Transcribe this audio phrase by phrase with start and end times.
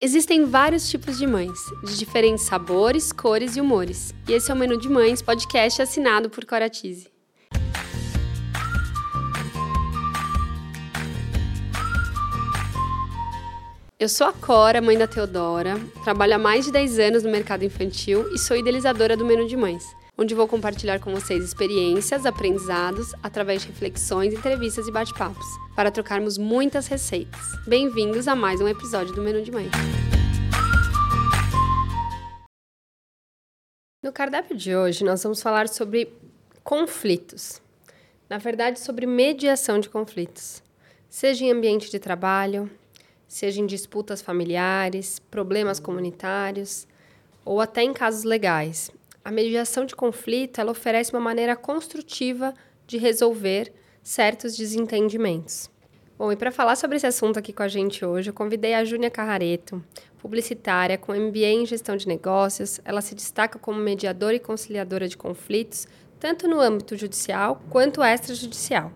[0.00, 4.14] Existem vários tipos de mães, de diferentes sabores, cores e humores.
[4.28, 7.10] E esse é o Menu de Mães, podcast assinado por Coratize.
[13.98, 15.74] Eu sou a Cora, mãe da Teodora,
[16.04, 19.56] trabalho há mais de 10 anos no mercado infantil e sou idealizadora do Menu de
[19.56, 19.82] Mães,
[20.20, 25.46] onde vou compartilhar com vocês experiências, aprendizados, através de reflexões, entrevistas e bate-papos,
[25.76, 27.40] para trocarmos muitas receitas.
[27.68, 29.70] Bem-vindos a mais um episódio do Menu de Mães.
[34.02, 36.12] No cardápio de hoje, nós vamos falar sobre
[36.64, 37.62] conflitos.
[38.28, 40.64] Na verdade, sobre mediação de conflitos,
[41.08, 42.68] seja em ambiente de trabalho,
[43.28, 46.88] seja em disputas familiares, problemas comunitários
[47.44, 48.90] ou até em casos legais.
[49.24, 52.54] A mediação de conflito ela oferece uma maneira construtiva
[52.86, 53.72] de resolver
[54.02, 55.70] certos desentendimentos.
[56.18, 58.84] Bom, e para falar sobre esse assunto aqui com a gente hoje, eu convidei a
[58.84, 59.84] Júnia Carrareto,
[60.18, 62.80] publicitária com MBA em Gestão de Negócios.
[62.84, 65.86] Ela se destaca como mediadora e conciliadora de conflitos,
[66.18, 68.92] tanto no âmbito judicial quanto extrajudicial.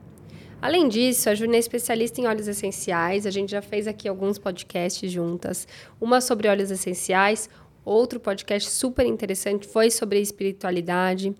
[0.60, 3.26] Além disso, a Júnia é especialista em óleos essenciais.
[3.26, 5.66] A gente já fez aqui alguns podcasts juntas.
[6.00, 7.50] Uma sobre óleos essenciais,
[7.84, 11.34] outro podcast super interessante foi sobre espiritualidade.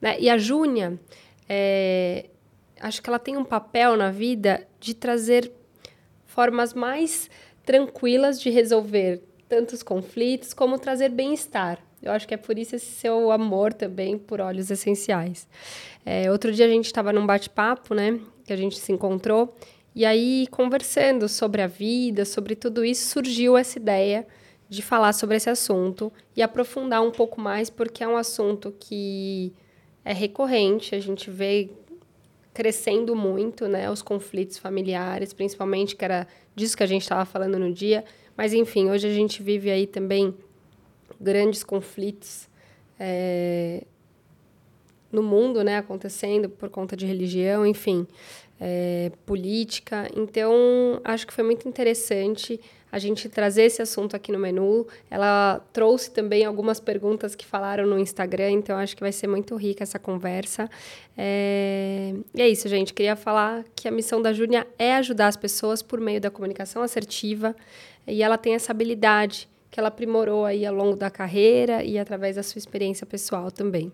[0.00, 0.16] Né?
[0.20, 0.98] E a Júnia,
[1.48, 2.26] é,
[2.80, 5.52] acho que ela tem um papel na vida de trazer
[6.26, 7.30] formas mais
[7.64, 11.78] tranquilas de resolver tantos conflitos, como trazer bem-estar.
[12.02, 15.46] Eu acho que é por isso esse seu amor também por óleos essenciais.
[16.04, 18.18] É, outro dia a gente estava num bate-papo, né?
[18.44, 19.56] que a gente se encontrou.
[19.94, 24.26] E aí, conversando sobre a vida, sobre tudo isso, surgiu essa ideia
[24.72, 29.52] de falar sobre esse assunto e aprofundar um pouco mais, porque é um assunto que
[30.02, 31.68] é recorrente, a gente vê
[32.54, 37.58] crescendo muito, né, os conflitos familiares, principalmente, que era disso que a gente estava falando
[37.58, 38.02] no dia.
[38.34, 40.34] Mas, enfim, hoje a gente vive aí também
[41.20, 42.48] grandes conflitos
[42.98, 43.84] é,
[45.10, 48.06] no mundo, né, acontecendo por conta de religião, enfim,
[48.58, 50.10] é, política.
[50.16, 52.58] Então, acho que foi muito interessante
[52.92, 54.86] a gente trazer esse assunto aqui no menu.
[55.10, 59.56] Ela trouxe também algumas perguntas que falaram no Instagram, então acho que vai ser muito
[59.56, 60.68] rica essa conversa.
[61.16, 62.12] É...
[62.34, 62.92] E é isso, gente.
[62.92, 66.82] Queria falar que a missão da Júnia é ajudar as pessoas por meio da comunicação
[66.82, 67.56] assertiva
[68.06, 72.36] e ela tem essa habilidade que ela aprimorou aí ao longo da carreira e através
[72.36, 73.90] da sua experiência pessoal também.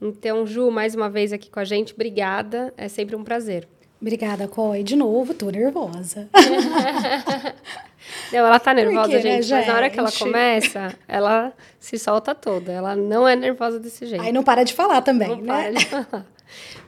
[0.00, 2.72] Então, Ju, mais uma vez aqui com a gente, obrigada.
[2.78, 3.68] É sempre um prazer.
[4.00, 4.82] Obrigada, Coi.
[4.82, 6.28] De novo, tô nervosa.
[8.32, 11.98] não, ela tá nervosa, Porque, gente, né, mas na hora que ela começa, ela se
[11.98, 12.72] solta toda.
[12.72, 14.22] Ela não é nervosa desse jeito.
[14.22, 15.46] Aí não para de falar também, não né?
[15.46, 16.26] Para de falar.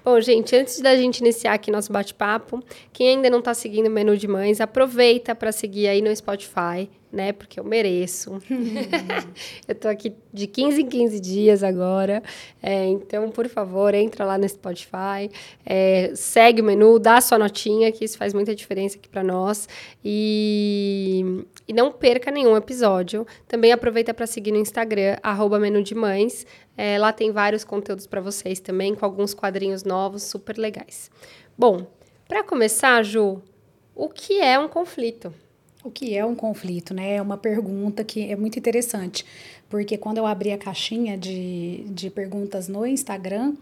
[0.04, 3.90] Bom, gente, antes da gente iniciar aqui nosso bate-papo, quem ainda não está seguindo o
[3.90, 7.32] Menu de Mães, aproveita para seguir aí no Spotify, né?
[7.32, 8.38] Porque eu mereço.
[9.66, 12.22] eu tô aqui de 15 em 15 dias agora.
[12.62, 15.30] É, então, por favor, entra lá no Spotify,
[15.64, 19.24] é, segue o menu, dá a sua notinha, que isso faz muita diferença aqui para
[19.24, 19.66] nós.
[20.04, 23.26] E, e não perca nenhum episódio.
[23.48, 26.46] Também aproveita para seguir no Instagram, arroba Menu de Mães.
[26.76, 31.10] É, lá tem vários conteúdos para vocês também, com alguns quadrinhos novos super legais.
[31.56, 31.86] Bom,
[32.26, 33.42] para começar, Ju,
[33.94, 35.32] o que é um conflito?
[35.84, 37.16] O que é um conflito, né?
[37.16, 39.24] É uma pergunta que é muito interessante,
[39.68, 43.54] porque quando eu abri a caixinha de, de perguntas no Instagram,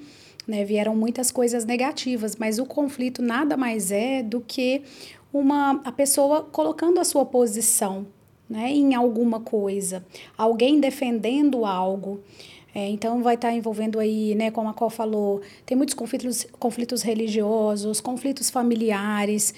[0.46, 4.82] né, vieram muitas coisas negativas, mas o conflito nada mais é do que
[5.32, 8.06] uma a pessoa colocando a sua posição,
[8.48, 10.04] né, em alguma coisa,
[10.36, 12.20] alguém defendendo algo.
[12.74, 16.46] É, então vai estar tá envolvendo aí, né, como a Col falou, tem muitos conflitos,
[16.58, 19.54] conflitos religiosos, conflitos familiares,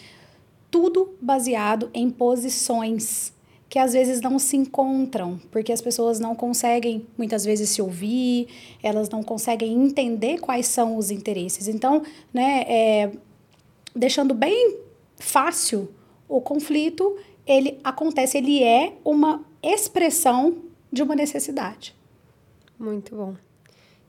[0.71, 3.33] tudo baseado em posições
[3.69, 8.47] que às vezes não se encontram, porque as pessoas não conseguem muitas vezes se ouvir,
[8.83, 11.67] elas não conseguem entender quais são os interesses.
[11.67, 12.03] Então,
[12.33, 13.11] né, é,
[13.95, 14.79] deixando bem
[15.19, 15.89] fácil
[16.29, 20.57] o conflito, ele acontece, ele é uma expressão
[20.93, 21.95] de uma necessidade.
[22.79, 23.37] Muito bom.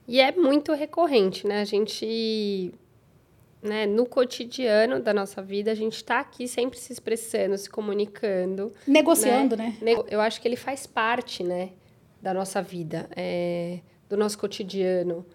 [0.07, 1.62] E é muito recorrente, né?
[1.62, 2.73] A gente
[3.65, 8.71] né, no cotidiano da nossa vida, a gente está aqui sempre se expressando, se comunicando.
[8.88, 9.75] Negociando, né?
[9.81, 9.94] né?
[10.07, 11.71] Eu acho que ele faz parte, né,
[12.21, 15.25] da nossa vida, é, do nosso cotidiano.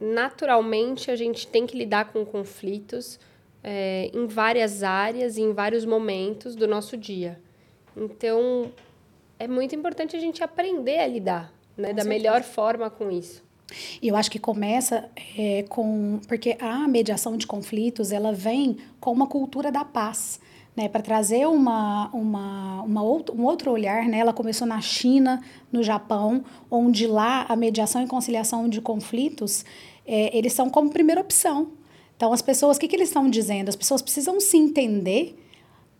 [0.00, 3.18] Naturalmente, a gente tem que lidar com conflitos
[3.62, 7.40] é, em várias áreas e em vários momentos do nosso dia.
[7.96, 8.72] Então,
[9.38, 13.44] é muito importante a gente aprender a lidar né, da melhor forma com isso.
[14.00, 16.20] E eu acho que começa é, com.
[16.28, 20.40] Porque a mediação de conflitos ela vem com uma cultura da paz.
[20.76, 24.06] né, para trazer uma, uma, uma outro, um outro olhar.
[24.06, 24.18] Né?
[24.18, 25.42] Ela começou na China,
[25.72, 29.64] no Japão, onde lá a mediação e conciliação de conflitos,
[30.06, 31.72] é, eles são como primeira opção.
[32.14, 33.68] Então, as pessoas, o que, que eles estão dizendo?
[33.68, 35.38] As pessoas precisam se entender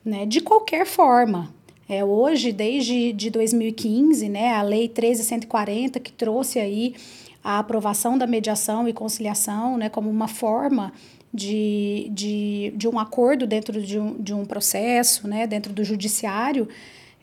[0.04, 1.54] né, de qualquer forma.
[1.88, 6.94] É, hoje, desde de 2015, né, a Lei 13140, que trouxe aí
[7.42, 10.92] a aprovação da mediação e conciliação né, como uma forma
[11.32, 16.68] de, de, de um acordo dentro de um, de um processo, né, dentro do judiciário,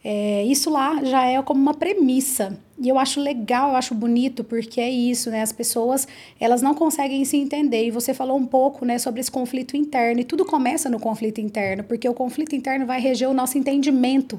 [0.04, 2.60] é, isso lá já é como uma premissa.
[2.84, 5.42] E eu acho legal, eu acho bonito, porque é isso, né?
[5.42, 6.06] As pessoas,
[6.38, 7.86] elas não conseguem se entender.
[7.86, 10.20] E você falou um pouco, né, sobre esse conflito interno.
[10.20, 14.38] E tudo começa no conflito interno, porque o conflito interno vai reger o nosso entendimento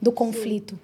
[0.00, 0.78] do conflito.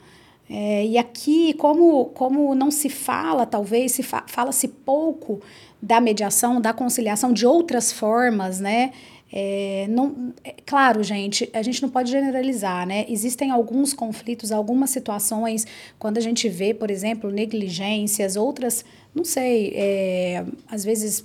[0.49, 5.41] É, e aqui, como, como não se fala, talvez, se fa fala-se pouco
[5.81, 8.93] da mediação, da conciliação, de outras formas, né?
[9.33, 13.07] É, não, é, claro, gente, a gente não pode generalizar, né?
[13.09, 15.67] Existem alguns conflitos, algumas situações,
[15.99, 18.85] quando a gente vê, por exemplo, negligências, outras,
[19.15, 21.25] não sei, é, às vezes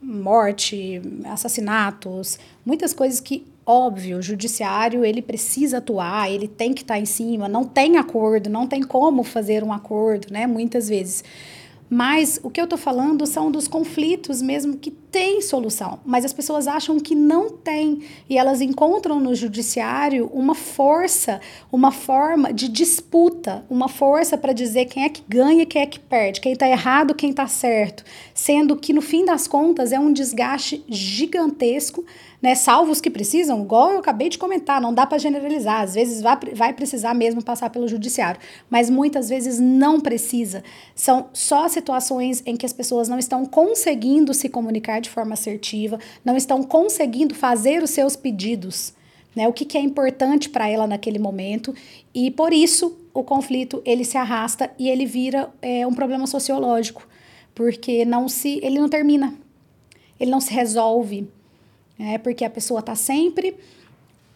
[0.00, 6.94] morte, assassinatos, muitas coisas que óbvio, o judiciário ele precisa atuar, ele tem que estar
[6.94, 10.46] tá em cima, não tem acordo, não tem como fazer um acordo, né?
[10.46, 11.24] Muitas vezes.
[11.88, 16.32] Mas o que eu estou falando são dos conflitos mesmo que tem solução, mas as
[16.32, 18.02] pessoas acham que não tem.
[18.28, 21.40] E elas encontram no judiciário uma força,
[21.70, 26.00] uma forma de disputa, uma força para dizer quem é que ganha, quem é que
[26.00, 28.02] perde, quem está errado, quem está certo,
[28.34, 32.04] sendo que no fim das contas é um desgaste gigantesco
[32.44, 32.52] né?
[33.02, 35.80] Que precisam, igual eu acabei de comentar, não dá para generalizar.
[35.80, 40.62] Às vezes vai, vai precisar mesmo passar pelo judiciário, mas muitas vezes não precisa.
[40.94, 45.98] São só situações em que as pessoas não estão conseguindo se comunicar de forma assertiva,
[46.22, 48.92] não estão conseguindo fazer os seus pedidos.
[49.34, 51.74] Né, o que, que é importante para ela naquele momento
[52.14, 57.04] e por isso o conflito ele se arrasta e ele vira é, um problema sociológico
[57.52, 59.34] porque não se ele não termina
[60.20, 61.28] ele não se resolve
[61.98, 63.56] é porque a pessoa está sempre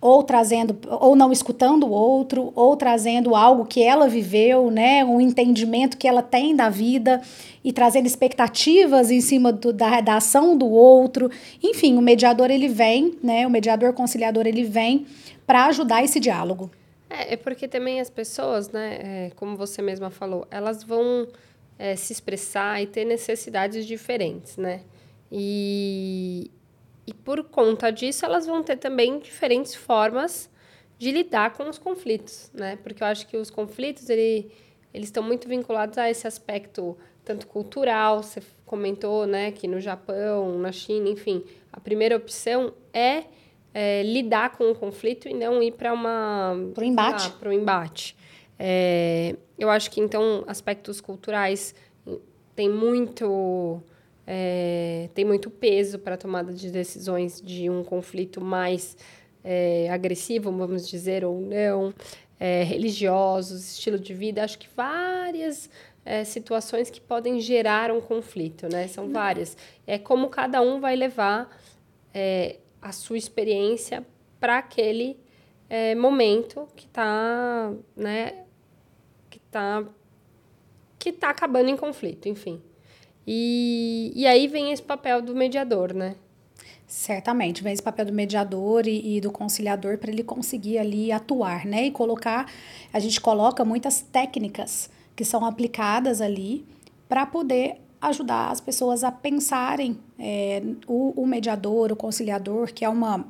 [0.01, 5.05] ou trazendo ou não escutando o outro ou trazendo algo que ela viveu né?
[5.05, 7.21] Um entendimento que ela tem da vida
[7.65, 11.31] e trazendo expectativas em cima do, da, da ação do outro.
[11.63, 13.47] Enfim o mediador ele vem né?
[13.47, 15.07] O mediador conciliador ele vem
[15.45, 16.71] para ajudar esse diálogo.
[17.11, 21.27] É, é, porque também as pessoas né é, como você mesma falou elas vão
[21.77, 24.83] é, se expressar e ter necessidades diferentes né?
[25.31, 26.51] E,
[27.09, 30.51] e por conta disso, elas vão ter também diferentes formas
[30.99, 32.77] de lidar com os conflitos, né?
[32.83, 34.51] Porque eu acho que os conflitos, ele,
[34.93, 40.59] eles estão muito vinculados a esse aspecto tanto cultural, você comentou, né, que no Japão,
[40.59, 43.25] na China, enfim, a primeira opção é,
[43.73, 47.31] é lidar com o conflito e não ir para uma para o embate.
[47.33, 48.17] Para o embate.
[48.59, 51.75] É, eu acho que então aspectos culturais
[52.55, 53.83] tem muito
[54.31, 58.95] é, tem muito peso para a tomada de decisões de um conflito mais
[59.43, 61.95] é, agressivo, vamos dizer, ou não,
[62.39, 64.45] é, religiosos, estilo de vida.
[64.45, 65.71] Acho que várias
[66.05, 68.87] é, situações que podem gerar um conflito, né?
[68.87, 69.57] São várias.
[69.87, 71.49] É como cada um vai levar
[72.13, 74.07] é, a sua experiência
[74.39, 75.19] para aquele
[75.71, 78.45] é, momento que está, né?
[79.31, 79.87] Que está
[80.99, 82.61] que tá acabando em conflito, enfim.
[83.31, 86.17] E, e aí vem esse papel do mediador, né?
[86.87, 91.67] Certamente, vem esse papel do mediador e, e do conciliador para ele conseguir ali atuar,
[91.67, 91.85] né?
[91.85, 92.51] E colocar,
[92.91, 96.65] a gente coloca muitas técnicas que são aplicadas ali
[97.07, 102.89] para poder ajudar as pessoas a pensarem é, o, o mediador, o conciliador, que é
[102.89, 103.27] uma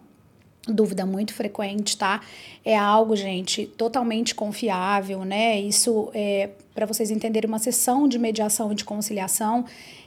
[0.73, 2.21] dúvida muito frequente, tá?
[2.65, 5.59] É algo, gente, totalmente confiável, né?
[5.61, 9.65] Isso é para vocês entenderem uma sessão de mediação e de conciliação,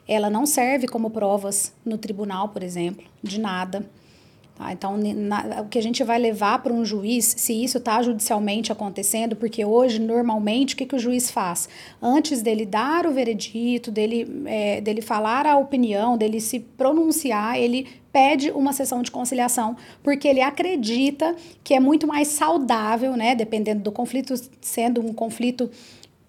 [0.08, 3.86] ela não serve como provas no tribunal, por exemplo, de nada.
[4.62, 4.72] Tá?
[4.72, 8.72] Então, na, o que a gente vai levar para um juiz, se isso está judicialmente
[8.72, 11.68] acontecendo, porque hoje, normalmente, o que, que o juiz faz?
[12.00, 17.88] Antes dele dar o veredito, dele, é, dele falar a opinião, dele se pronunciar, ele
[18.14, 23.82] pede uma sessão de conciliação, porque ele acredita que é muito mais saudável, né, dependendo
[23.82, 25.72] do conflito, sendo um conflito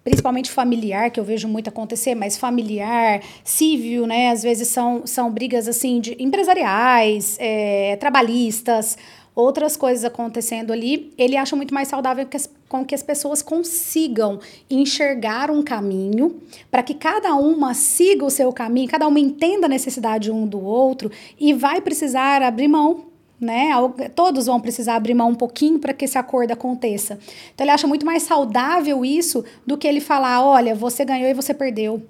[0.03, 5.31] principalmente familiar, que eu vejo muito acontecer, mas familiar, civil, né, às vezes são, são
[5.31, 8.97] brigas assim de empresariais, é, trabalhistas,
[9.35, 13.41] outras coisas acontecendo ali, ele acha muito mais saudável que as, com que as pessoas
[13.41, 19.65] consigam enxergar um caminho para que cada uma siga o seu caminho, cada uma entenda
[19.65, 23.12] a necessidade um do outro e vai precisar abrir mão
[23.43, 23.69] né?
[24.15, 27.19] Todos vão precisar abrir mão um pouquinho para que esse acordo aconteça.
[27.53, 31.33] Então ele acha muito mais saudável isso do que ele falar, olha, você ganhou e
[31.33, 32.01] você perdeu.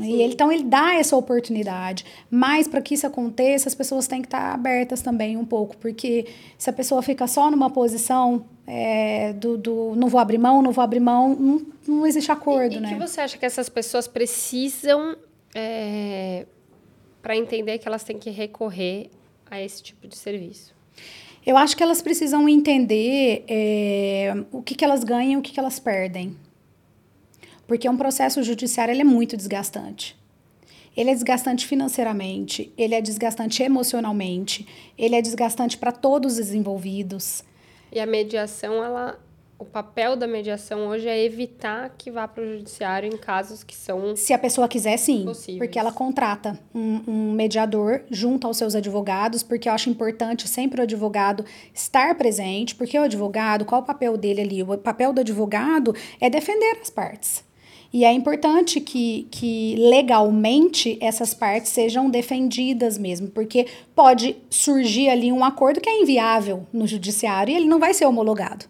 [0.00, 2.04] E ele, então ele dá essa oportunidade.
[2.30, 6.26] Mas para que isso aconteça, as pessoas têm que estar abertas também um pouco, porque
[6.56, 10.72] se a pessoa fica só numa posição é, do, do não vou abrir mão, não
[10.72, 12.88] vou abrir mão, não, não existe acordo, e, né?
[12.88, 15.14] O que você acha que essas pessoas precisam
[15.54, 16.46] é,
[17.20, 19.10] para entender que elas têm que recorrer
[19.52, 20.74] a esse tipo de serviço?
[21.44, 25.52] Eu acho que elas precisam entender é, o que, que elas ganham e o que,
[25.52, 26.34] que elas perdem.
[27.66, 30.16] Porque um processo judiciário ele é muito desgastante.
[30.96, 34.66] Ele é desgastante financeiramente, ele é desgastante emocionalmente,
[34.96, 37.42] ele é desgastante para todos os envolvidos.
[37.90, 39.18] E a mediação, ela,
[39.62, 43.76] o papel da mediação hoje é evitar que vá para o judiciário em casos que
[43.76, 44.16] são.
[44.16, 45.24] Se a pessoa quiser, sim.
[45.24, 45.58] Possíveis.
[45.58, 50.80] Porque ela contrata um, um, mediador junto aos seus advogados, porque eu acho importante sempre
[50.80, 54.62] o advogado estar presente, porque o advogado, qual o papel dele ali?
[54.64, 57.44] O papel do advogado é defender as partes.
[57.92, 65.30] E é importante que, que legalmente essas partes sejam defendidas mesmo, porque pode surgir ali
[65.30, 68.64] um acordo que é inviável no judiciário e ele não vai ser homologado.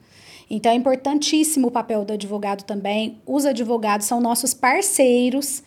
[0.55, 3.19] Então é importantíssimo o papel do advogado também.
[3.27, 5.63] Os advogados são nossos parceiros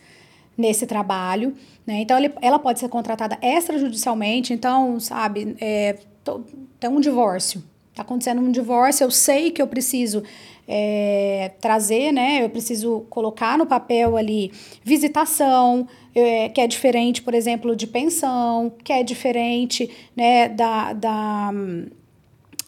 [0.56, 1.54] nesse trabalho.
[1.84, 2.02] Né?
[2.02, 4.52] Então, ele, ela pode ser contratada extrajudicialmente.
[4.52, 6.40] Então, sabe, é, tô,
[6.78, 7.64] tem um divórcio.
[7.90, 10.22] Está acontecendo um divórcio, eu sei que eu preciso
[10.68, 12.44] é, trazer, né?
[12.44, 14.52] Eu preciso colocar no papel ali
[14.84, 21.50] visitação, é, que é diferente, por exemplo, de pensão, que é diferente, né, da, da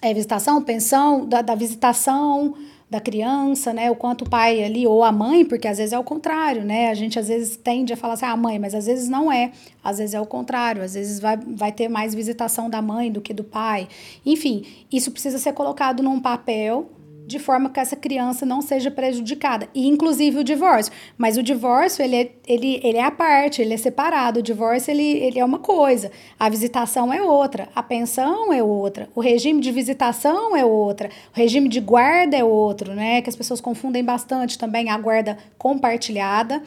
[0.01, 2.55] é, visitação, pensão, da, da visitação
[2.91, 3.91] da criança, né?
[3.91, 6.89] O quanto o pai ali, ou a mãe, porque às vezes é o contrário, né?
[6.89, 9.53] A gente às vezes tende a falar assim, ah, mãe, mas às vezes não é.
[9.85, 13.21] Às vezes é o contrário, às vezes vai, vai ter mais visitação da mãe do
[13.21, 13.89] que do pai.
[14.25, 16.89] Enfim, isso precisa ser colocado num papel
[17.29, 20.91] de forma que essa criança não seja prejudicada, e inclusive o divórcio.
[21.19, 24.41] Mas o divórcio, ele é, ele, ele é a parte, ele é separado.
[24.41, 29.11] O divórcio, ele, ele é uma coisa, a visitação é outra, a pensão é outra,
[29.15, 33.21] o regime de visitação é outra, o regime de guarda é outro, né?
[33.21, 36.63] Que as pessoas confundem bastante também a guarda compartilhada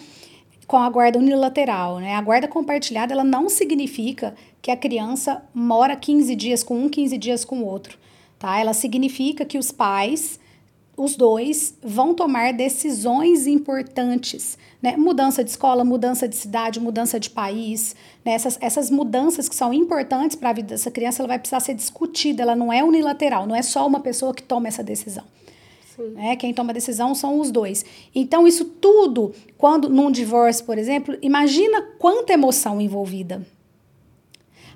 [0.68, 2.14] com a guarda unilateral, né?
[2.14, 7.18] A guarda compartilhada, ela não significa que a criança mora 15 dias com um, 15
[7.18, 7.98] dias com o outro,
[8.38, 8.60] tá?
[8.60, 10.40] Ela significa que os pais
[11.02, 14.96] os dois vão tomar decisões importantes, né?
[14.96, 18.34] Mudança de escola, mudança de cidade, mudança de país, né?
[18.34, 21.74] essas, essas mudanças que são importantes para a vida dessa criança, ela vai precisar ser
[21.74, 25.24] discutida, ela não é unilateral, não é só uma pessoa que toma essa decisão.
[26.14, 26.36] Né?
[26.36, 27.86] Quem toma a decisão são os dois.
[28.14, 33.46] Então, isso tudo, quando num divórcio, por exemplo, imagina quanta emoção envolvida.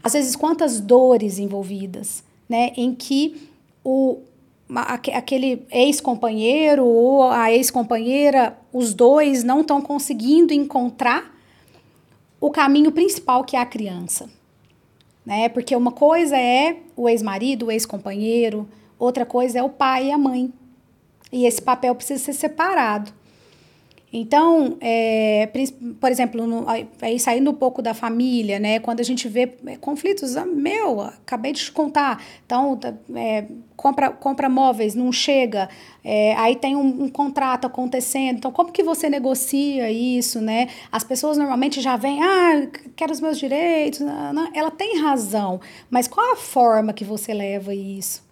[0.03, 2.71] Às vezes, quantas dores envolvidas, né?
[2.77, 3.49] Em que
[3.83, 4.19] o,
[4.69, 11.33] aquele ex-companheiro ou a ex-companheira, os dois não estão conseguindo encontrar
[12.39, 14.29] o caminho principal que é a criança.
[15.25, 15.49] Né?
[15.49, 18.67] Porque uma coisa é o ex-marido, o ex-companheiro,
[18.99, 20.53] outra coisa é o pai e a mãe.
[21.31, 23.11] E esse papel precisa ser separado.
[24.17, 25.49] Então, é,
[25.99, 26.65] por exemplo, no,
[27.01, 28.79] aí saindo um pouco da família, né?
[28.79, 32.23] Quando a gente vê é, conflitos, ah, meu, acabei de te contar.
[32.45, 32.79] Então,
[33.13, 33.43] é,
[33.75, 35.67] compra, compra móveis, não chega.
[36.01, 38.37] É, aí tem um, um, contrato acontecendo.
[38.37, 40.69] Então, como que você negocia isso, né?
[40.89, 43.99] As pessoas normalmente já vêm, ah, quero os meus direitos.
[43.99, 44.49] Não, não.
[44.55, 48.23] Ela tem razão, mas qual a forma que você leva isso?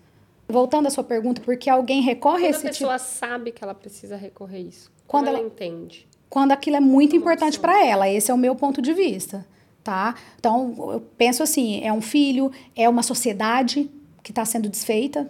[0.48, 2.90] Voltando à sua pergunta, porque alguém recorre Quando a esse tipo...
[2.90, 6.08] a pessoa sabe que ela precisa recorrer isso quando ela, ela entende?
[6.30, 8.10] Quando aquilo é muito importante para ela.
[8.10, 9.46] Esse é o meu ponto de vista,
[9.84, 10.16] tá?
[10.40, 13.90] Então, eu penso assim, é um filho, é uma sociedade
[14.24, 15.30] que está sendo desfeita,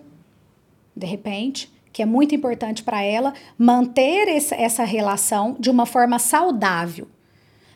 [0.96, 6.18] de repente, que é muito importante para ela manter essa, essa relação de uma forma
[6.20, 7.08] saudável.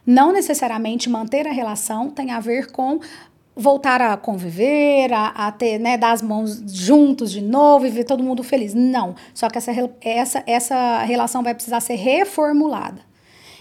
[0.06, 3.00] Não necessariamente manter a relação tem a ver com
[3.58, 8.04] voltar a conviver, a, a, ter, né, dar as mãos juntos de novo e ver
[8.04, 8.74] todo mundo feliz.
[8.74, 9.16] Não.
[9.34, 9.72] Só que essa,
[10.02, 13.02] essa, essa relação vai precisar ser reformulada.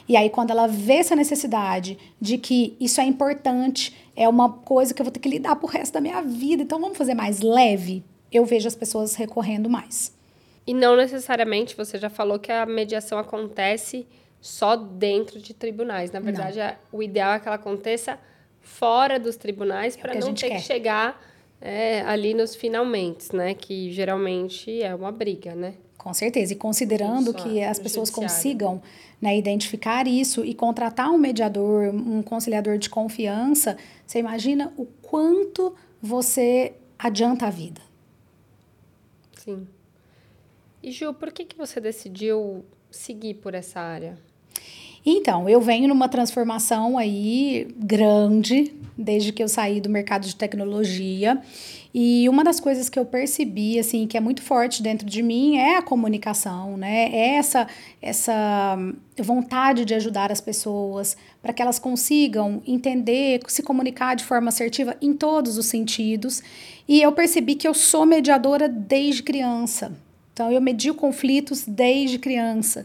[0.09, 4.95] E aí, quando ela vê essa necessidade de que isso é importante, é uma coisa
[4.95, 7.41] que eu vou ter que lidar pro resto da minha vida, então vamos fazer mais
[7.41, 10.15] leve, eu vejo as pessoas recorrendo mais.
[10.65, 14.07] E não necessariamente, você já falou que a mediação acontece
[14.41, 16.11] só dentro de tribunais.
[16.12, 18.19] Na verdade, é, o ideal é que ela aconteça
[18.66, 20.56] fora dos tribunais é para não ter quer.
[20.56, 21.23] que chegar
[21.61, 23.54] é, ali nos finalmente, né?
[23.54, 25.75] Que geralmente é uma briga, né?
[25.96, 26.52] Com certeza.
[26.52, 28.35] E considerando que as pessoas judiciário.
[28.35, 28.82] consigam
[29.20, 35.75] né, identificar isso e contratar um mediador, um conciliador de confiança, você imagina o quanto
[36.00, 37.80] você adianta a vida.
[39.37, 39.66] Sim.
[40.82, 44.18] E Ju, por que, que você decidiu seguir por essa área?
[45.08, 51.40] Então, eu venho numa transformação aí grande, desde que eu saí do mercado de tecnologia.
[51.94, 55.58] E uma das coisas que eu percebi, assim, que é muito forte dentro de mim
[55.58, 57.08] é a comunicação, né?
[57.12, 57.68] É essa,
[58.02, 58.76] essa
[59.16, 64.96] vontade de ajudar as pessoas para que elas consigam entender, se comunicar de forma assertiva
[65.00, 66.42] em todos os sentidos.
[66.88, 69.96] E eu percebi que eu sou mediadora desde criança.
[70.32, 72.84] Então, eu medio conflitos desde criança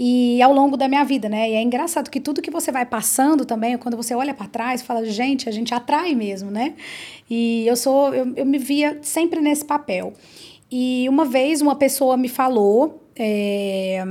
[0.00, 1.50] e ao longo da minha vida, né?
[1.50, 4.80] E é engraçado que tudo que você vai passando também, quando você olha para trás,
[4.80, 6.74] fala, gente, a gente atrai mesmo, né?
[7.28, 10.12] E eu sou, eu, eu me via sempre nesse papel.
[10.70, 14.06] E uma vez uma pessoa me falou, é,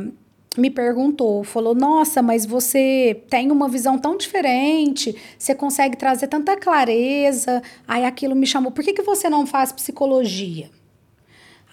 [0.57, 6.57] me perguntou, falou: Nossa, mas você tem uma visão tão diferente, você consegue trazer tanta
[6.57, 7.61] clareza.
[7.87, 10.69] Aí aquilo me chamou: Por que, que você não faz psicologia?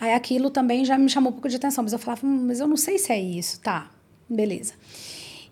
[0.00, 2.60] Aí aquilo também já me chamou um pouco de atenção, mas eu falava: hum, Mas
[2.60, 3.90] eu não sei se é isso, tá?
[4.28, 4.74] Beleza.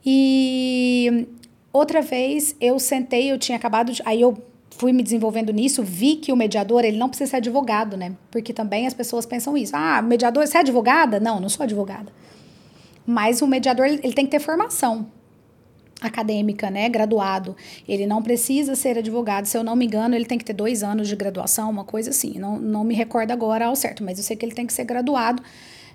[0.05, 1.27] E
[1.73, 4.03] outra vez eu sentei, eu tinha acabado de.
[4.05, 4.37] Aí eu
[4.71, 8.17] fui me desenvolvendo nisso, vi que o mediador, ele não precisa ser advogado, né?
[8.31, 9.73] Porque também as pessoas pensam isso.
[9.77, 11.21] Ah, mediador, você é advogada?
[11.21, 12.13] Não, não sou advogada.
[13.07, 15.07] Mas o mediador, ele tem que ter formação
[16.01, 16.89] acadêmica, né?
[16.89, 17.57] Graduado.
[17.87, 19.47] Ele não precisa ser advogado.
[19.47, 22.11] Se eu não me engano, ele tem que ter dois anos de graduação, uma coisa
[22.11, 22.39] assim.
[22.39, 24.85] Não, não me recordo agora ao certo, mas eu sei que ele tem que ser
[24.85, 25.43] graduado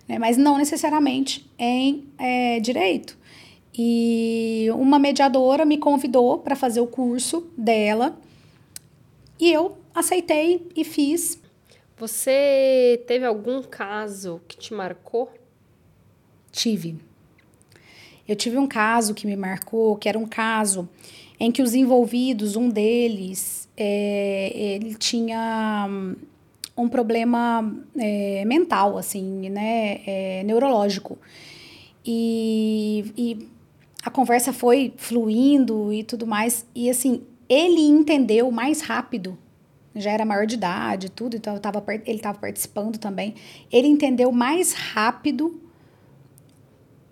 [0.08, 0.18] né?
[0.18, 3.18] mas não necessariamente em é, direito.
[3.78, 8.18] E uma mediadora me convidou para fazer o curso dela
[9.40, 11.40] e eu aceitei e fiz.
[11.98, 15.32] Você teve algum caso que te marcou?
[16.52, 16.98] Tive.
[18.28, 20.90] Eu tive um caso que me marcou, que era um caso
[21.40, 25.88] em que os envolvidos, um deles, é, ele tinha
[26.78, 31.18] um problema é, mental, assim, né, é, neurológico.
[32.06, 33.48] E, e
[34.04, 36.66] a conversa foi fluindo e tudo mais.
[36.76, 39.38] E, assim, ele entendeu mais rápido.
[39.96, 43.34] Já era maior de idade, tudo, então tava, ele estava participando também.
[43.72, 45.60] Ele entendeu mais rápido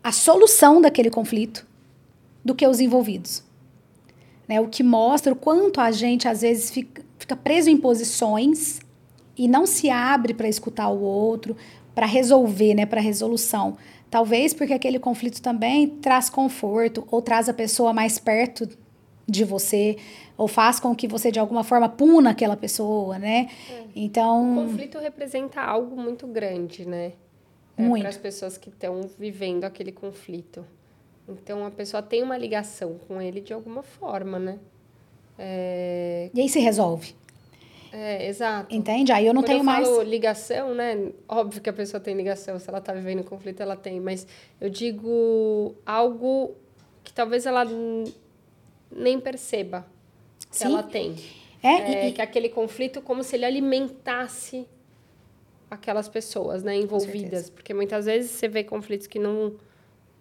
[0.03, 1.65] a solução daquele conflito
[2.43, 3.43] do que os envolvidos.
[4.47, 4.61] Né?
[4.61, 8.79] O que mostra o quanto a gente, às vezes, fica, fica preso em posições
[9.37, 11.55] e não se abre para escutar o outro,
[11.93, 13.77] para resolver, né, para resolução.
[14.09, 18.67] Talvez porque aquele conflito também traz conforto ou traz a pessoa mais perto
[19.27, 19.97] de você
[20.37, 23.49] ou faz com que você de alguma forma puna aquela pessoa, né?
[23.69, 23.83] É.
[23.95, 27.13] Então, o conflito representa algo muito grande, né?
[27.77, 27.89] É.
[27.99, 30.65] Para as pessoas que estão vivendo aquele conflito.
[31.27, 34.59] Então a pessoa tem uma ligação com ele de alguma forma, né?
[35.37, 36.29] É...
[36.33, 37.15] E aí se resolve.
[37.97, 38.75] É, exato.
[38.75, 39.13] Entende?
[39.13, 39.87] Aí eu não Quando tenho eu mais.
[39.87, 41.13] Falo ligação, né?
[41.29, 44.27] Óbvio que a pessoa tem ligação, se ela tá vivendo conflito, ela tem, mas
[44.59, 46.53] eu digo algo
[47.05, 47.63] que talvez ela
[48.91, 49.85] nem perceba
[50.51, 50.65] que Sim.
[50.65, 51.15] ela tem.
[51.63, 52.11] É, é e...
[52.11, 54.67] que aquele conflito como se ele alimentasse
[55.71, 59.53] aquelas pessoas, né, envolvidas, porque muitas vezes você vê conflitos que não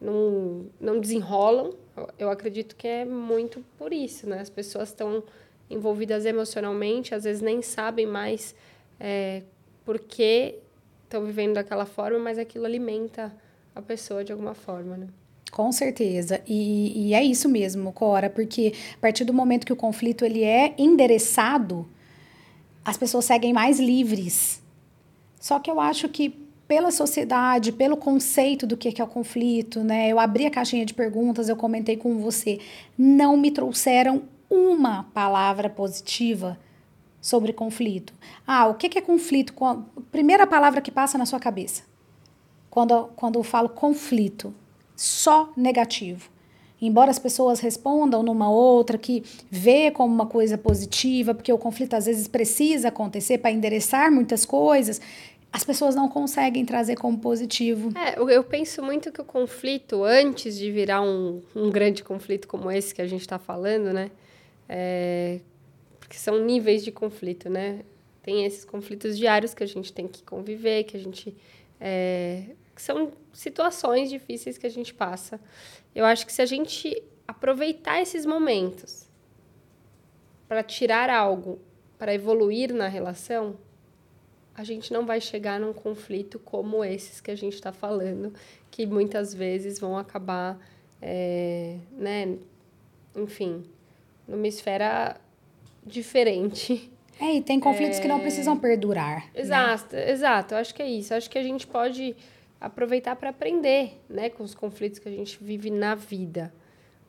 [0.00, 1.72] não, não desenrolam.
[2.18, 4.40] Eu acredito que é muito por isso, né?
[4.40, 5.22] As pessoas estão
[5.70, 8.54] envolvidas emocionalmente, às vezes nem sabem mais
[9.00, 9.42] é,
[9.84, 10.56] por que
[11.04, 13.34] estão vivendo daquela forma, mas aquilo alimenta
[13.74, 15.06] a pessoa de alguma forma, né?
[15.50, 16.40] Com certeza.
[16.48, 20.42] E, e é isso mesmo, Cora, porque a partir do momento que o conflito ele
[20.42, 21.88] é endereçado,
[22.84, 24.62] as pessoas seguem mais livres.
[25.38, 26.30] Só que eu acho que
[26.66, 30.08] pela sociedade, pelo conceito do que é o conflito, né?
[30.08, 32.58] Eu abri a caixinha de perguntas, eu comentei com você,
[32.96, 34.22] não me trouxeram
[34.54, 36.58] uma palavra positiva
[37.20, 38.12] sobre conflito.
[38.46, 39.54] Ah, o que é conflito?
[40.12, 41.82] Primeira palavra que passa na sua cabeça.
[42.70, 44.54] Quando, quando eu falo conflito,
[44.94, 46.28] só negativo.
[46.80, 51.94] Embora as pessoas respondam numa outra que vê como uma coisa positiva, porque o conflito
[51.94, 55.00] às vezes precisa acontecer para endereçar muitas coisas,
[55.50, 57.90] as pessoas não conseguem trazer como positivo.
[57.96, 62.70] É, eu penso muito que o conflito, antes de virar um, um grande conflito como
[62.70, 64.10] esse que a gente está falando, né?
[64.68, 65.40] É,
[66.00, 67.84] porque são níveis de conflito, né?
[68.22, 71.36] Tem esses conflitos diários que a gente tem que conviver, que a gente.
[71.80, 75.40] É, que são situações difíceis que a gente passa.
[75.94, 79.08] Eu acho que se a gente aproveitar esses momentos
[80.48, 81.60] para tirar algo,
[81.98, 83.56] para evoluir na relação,
[84.54, 88.32] a gente não vai chegar num conflito como esses que a gente está falando,
[88.70, 90.58] que muitas vezes vão acabar,
[91.00, 92.38] é, né?
[93.16, 93.64] Enfim,
[94.26, 95.16] numa esfera
[95.86, 98.02] diferente É, e tem conflitos é...
[98.02, 99.26] que não precisam perdurar.
[99.26, 99.30] Né?
[99.34, 100.10] Exato, né?
[100.10, 100.54] exato.
[100.54, 101.12] Eu acho que é isso.
[101.12, 102.16] Eu acho que a gente pode
[102.60, 106.52] aproveitar para aprender, né, com os conflitos que a gente vive na vida.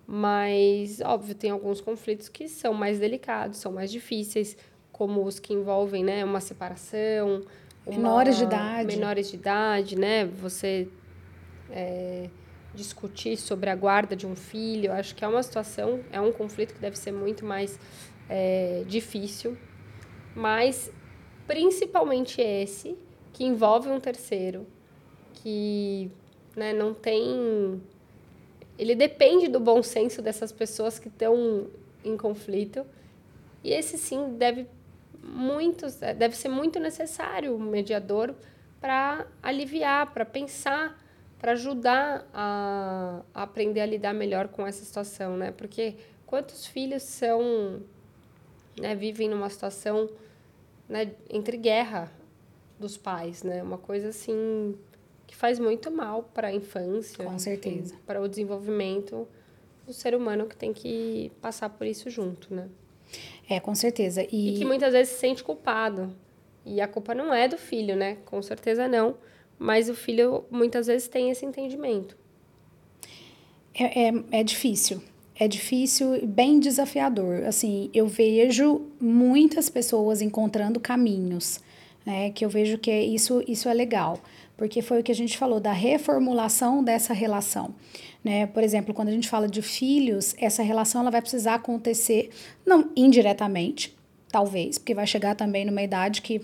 [0.06, 4.58] Mas, óbvio, tem alguns conflitos que são mais delicados, são mais difíceis,
[4.92, 7.42] como os que envolvem, né, uma separação,
[7.86, 10.88] uma, menores de idade, menores de idade, né, você
[11.72, 12.30] é,
[12.76, 16.74] discutir sobre a guarda de um filho, acho que é uma situação, é um conflito
[16.74, 17.80] que deve ser muito mais
[18.30, 19.58] é, difícil,
[20.36, 20.92] mas
[21.48, 22.98] principalmente esse
[23.34, 24.68] que envolve um terceiro,
[25.34, 26.12] que
[26.56, 27.82] né, não tem.
[28.78, 31.68] Ele depende do bom senso dessas pessoas que estão
[32.04, 32.86] em conflito.
[33.64, 34.68] E esse sim deve
[35.22, 38.36] muito, deve ser muito necessário o mediador
[38.80, 40.98] para aliviar, para pensar,
[41.40, 45.52] para ajudar a, a, aprender a lidar melhor com essa situação, né?
[45.52, 45.96] Porque
[46.26, 47.82] quantos filhos são,
[48.80, 50.10] né, vivem numa situação
[50.88, 52.12] né, entre guerra
[52.80, 53.62] dos pais, né?
[53.62, 54.76] Uma coisa assim
[55.28, 57.24] que faz muito mal para a infância.
[57.24, 57.96] Com certeza.
[58.06, 59.28] Para o desenvolvimento
[59.86, 62.70] do ser humano que tem que passar por isso junto, né?
[63.50, 64.26] É, com certeza.
[64.32, 66.16] E, e que muitas vezes se sente culpado.
[66.66, 68.18] E a culpa não é do filho, né?
[68.26, 69.16] Com certeza não.
[69.58, 72.18] Mas o filho muitas vezes tem esse entendimento.
[73.74, 75.02] É, é, é difícil.
[75.38, 77.44] É difícil e bem desafiador.
[77.46, 81.60] Assim, eu vejo muitas pessoas encontrando caminhos,
[82.06, 82.32] né?
[82.32, 84.22] Que eu vejo que isso, isso é legal
[84.58, 87.74] porque foi o que a gente falou da reformulação dessa relação.
[88.24, 88.48] Né?
[88.48, 92.30] Por exemplo, quando a gente fala de filhos, essa relação ela vai precisar acontecer,
[92.66, 93.96] não indiretamente,
[94.32, 96.42] talvez, porque vai chegar também numa idade que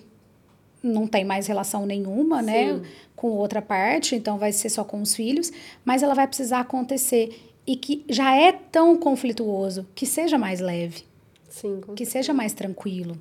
[0.83, 2.79] não tem mais relação nenhuma, né, Sim.
[2.79, 5.51] né, com outra parte, então vai ser só com os filhos,
[5.85, 11.03] mas ela vai precisar acontecer e que já é tão conflituoso que seja mais leve,
[11.49, 13.17] Sim, que seja mais tranquilo.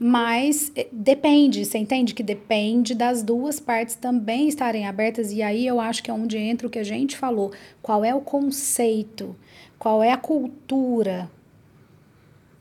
[0.00, 5.66] Mas eh, depende, você entende que depende das duas partes também estarem abertas, e aí
[5.66, 7.52] eu acho que é onde entra o que a gente falou.
[7.80, 9.36] Qual é o conceito?
[9.78, 11.30] Qual é a cultura?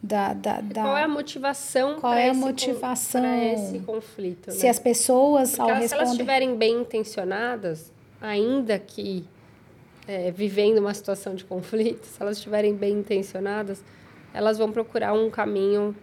[0.05, 0.81] Da, da, da...
[0.81, 4.51] Qual é a motivação qual é a motivação para esse conflito?
[4.51, 4.69] Se né?
[4.69, 5.87] as pessoas Porque ao elas, responder...
[5.87, 7.89] se elas estiverem bem intencionadas,
[8.19, 9.25] ainda que
[10.05, 13.81] é, vivendo uma situação de conflito, se elas estiverem bem intencionadas,
[14.33, 15.95] elas vão procurar um caminho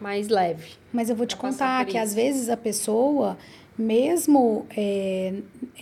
[0.00, 0.72] mais leve.
[0.92, 3.36] Mas eu vou te contar que às vezes a pessoa,
[3.76, 5.34] mesmo é,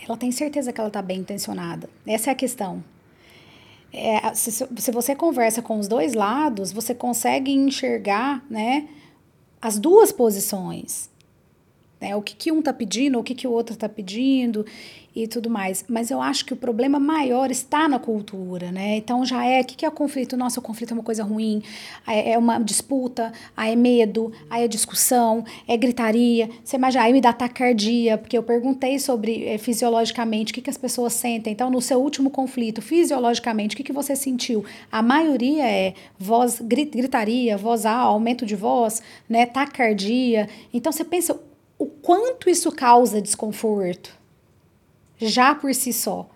[0.05, 1.89] ela tem certeza que ela está bem intencionada.
[2.05, 2.83] Essa é a questão.
[3.93, 8.89] É, se, se você conversa com os dois lados, você consegue enxergar né,
[9.61, 11.09] as duas posições.
[12.03, 12.13] Né?
[12.17, 14.65] O que, que um está pedindo, o que, que o outro está pedindo
[15.15, 15.85] e tudo mais.
[15.87, 18.97] Mas eu acho que o problema maior está na cultura, né?
[18.97, 20.35] Então já é, o que, que é o conflito?
[20.35, 21.61] Nossa, o conflito é uma coisa ruim,
[22.07, 26.49] é uma disputa, aí é medo, aí é discussão, é gritaria.
[26.63, 30.69] Você imagina, aí me dá taquicardia, porque eu perguntei sobre é, fisiologicamente o que, que
[30.69, 31.53] as pessoas sentem.
[31.53, 34.65] Então, no seu último conflito, fisiologicamente, o que, que você sentiu?
[34.91, 39.45] A maioria é voz, gritaria, voz alta, aumento de voz, né?
[39.45, 40.49] Taquicardia.
[40.73, 41.39] Então, você pensa
[42.03, 44.13] quanto isso causa desconforto
[45.17, 46.29] já por si só.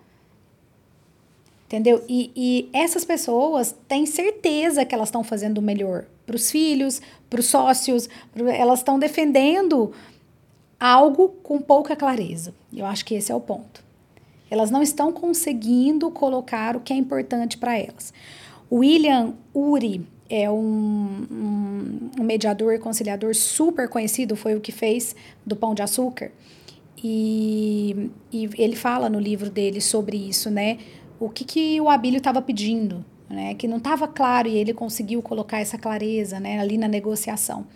[1.66, 2.02] Entendeu?
[2.08, 7.02] E, e essas pessoas têm certeza que elas estão fazendo o melhor para os filhos,
[7.28, 9.92] para os sócios, pro, elas estão defendendo
[10.80, 12.54] algo com pouca clareza.
[12.72, 13.84] Eu acho que esse é o ponto.
[14.50, 18.14] Elas não estão conseguindo colocar o que é importante para elas.
[18.72, 25.16] William Uri é um, um, um mediador e conciliador super conhecido, foi o que fez
[25.44, 26.30] do Pão de Açúcar.
[27.02, 30.78] E, e ele fala no livro dele sobre isso, né?
[31.20, 33.54] O que, que o Abílio estava pedindo, né?
[33.54, 36.58] Que não estava claro e ele conseguiu colocar essa clareza, né?
[36.58, 37.66] Ali na negociação.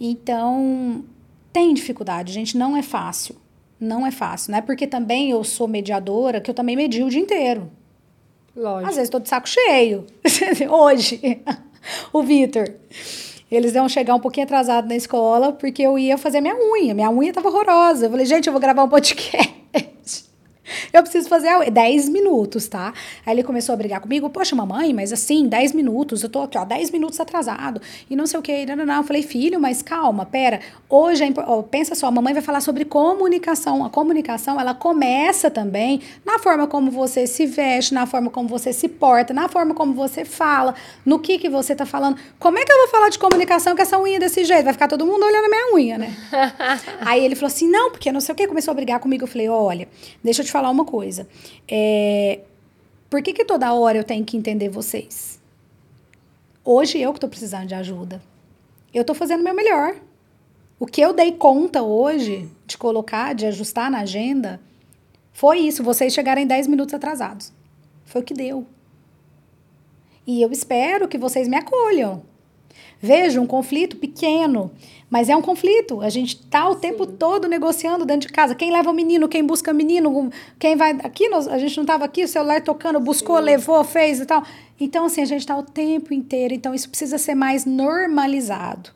[0.00, 1.04] Então,
[1.52, 3.36] tem dificuldade, gente, não é fácil.
[3.78, 7.10] Não é fácil, não é porque também eu sou mediadora que eu também medio o
[7.10, 7.70] dia inteiro.
[8.56, 8.88] Lógico.
[8.88, 10.06] Às vezes estou de saco cheio.
[10.70, 11.42] Hoje,
[12.12, 12.68] o Vitor.
[13.50, 16.94] Eles iam chegar um pouquinho atrasado na escola porque eu ia fazer minha unha.
[16.94, 18.06] Minha unha tava horrorosa.
[18.06, 20.33] Eu falei, gente, eu vou gravar um podcast.
[20.92, 22.92] Eu preciso fazer 10 minutos, tá?
[23.24, 24.30] Aí ele começou a brigar comigo.
[24.30, 27.80] Poxa, mamãe, mas assim, 10 minutos, eu tô aqui, ó, 10 minutos atrasado.
[28.08, 28.66] E não sei o que.
[28.66, 28.96] Não, não, não.
[28.96, 30.60] Eu falei, filho, mas calma, pera.
[30.88, 33.84] Hoje, é ó, pensa só, a mamãe vai falar sobre comunicação.
[33.84, 38.72] A comunicação, ela começa também na forma como você se veste, na forma como você
[38.72, 40.74] se porta, na forma como você fala,
[41.04, 42.18] no que que você tá falando.
[42.38, 44.64] Como é que eu vou falar de comunicação com essa unha desse jeito?
[44.64, 46.16] Vai ficar todo mundo olhando a minha unha, né?
[47.00, 48.46] Aí ele falou assim, não, porque não sei o que.
[48.46, 49.24] Começou a brigar comigo.
[49.24, 49.88] Eu falei, olha,
[50.22, 51.26] deixa eu te falar uma coisa.
[51.66, 52.42] É,
[53.10, 55.40] por que, que toda hora eu tenho que entender vocês?
[56.64, 58.22] Hoje eu que estou precisando de ajuda.
[58.94, 59.96] eu estou fazendo o meu melhor.
[60.78, 64.60] O que eu dei conta hoje de colocar, de ajustar na agenda,
[65.32, 65.82] foi isso.
[65.82, 67.52] Vocês chegarem 10 minutos atrasados.
[68.04, 68.64] Foi o que deu.
[70.24, 72.22] E eu espero que vocês me acolham.
[73.00, 74.70] Veja, um conflito pequeno,
[75.10, 76.00] mas é um conflito.
[76.00, 76.80] A gente está o Sim.
[76.80, 78.54] tempo todo negociando dentro de casa.
[78.54, 80.92] Quem leva o menino, quem busca o menino, quem vai.
[81.02, 83.44] Aqui, nós, a gente não estava aqui, o celular tocando, buscou, Sim.
[83.44, 84.42] levou, fez e tal.
[84.80, 86.54] Então, assim, a gente está o tempo inteiro.
[86.54, 88.90] Então, isso precisa ser mais normalizado.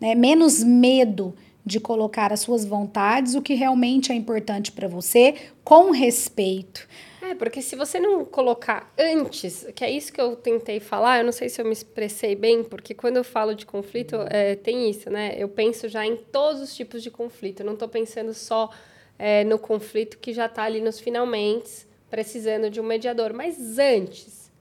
[0.00, 0.14] Né?
[0.14, 5.90] Menos medo de colocar as suas vontades, o que realmente é importante para você, com
[5.90, 6.86] respeito.
[7.28, 11.24] É, porque se você não colocar antes, que é isso que eu tentei falar, eu
[11.24, 14.88] não sei se eu me expressei bem, porque quando eu falo de conflito, é, tem
[14.88, 15.34] isso, né?
[15.36, 18.70] Eu penso já em todos os tipos de conflito, eu não estou pensando só
[19.18, 24.52] é, no conflito que já está ali nos finalmente, precisando de um mediador, mas antes,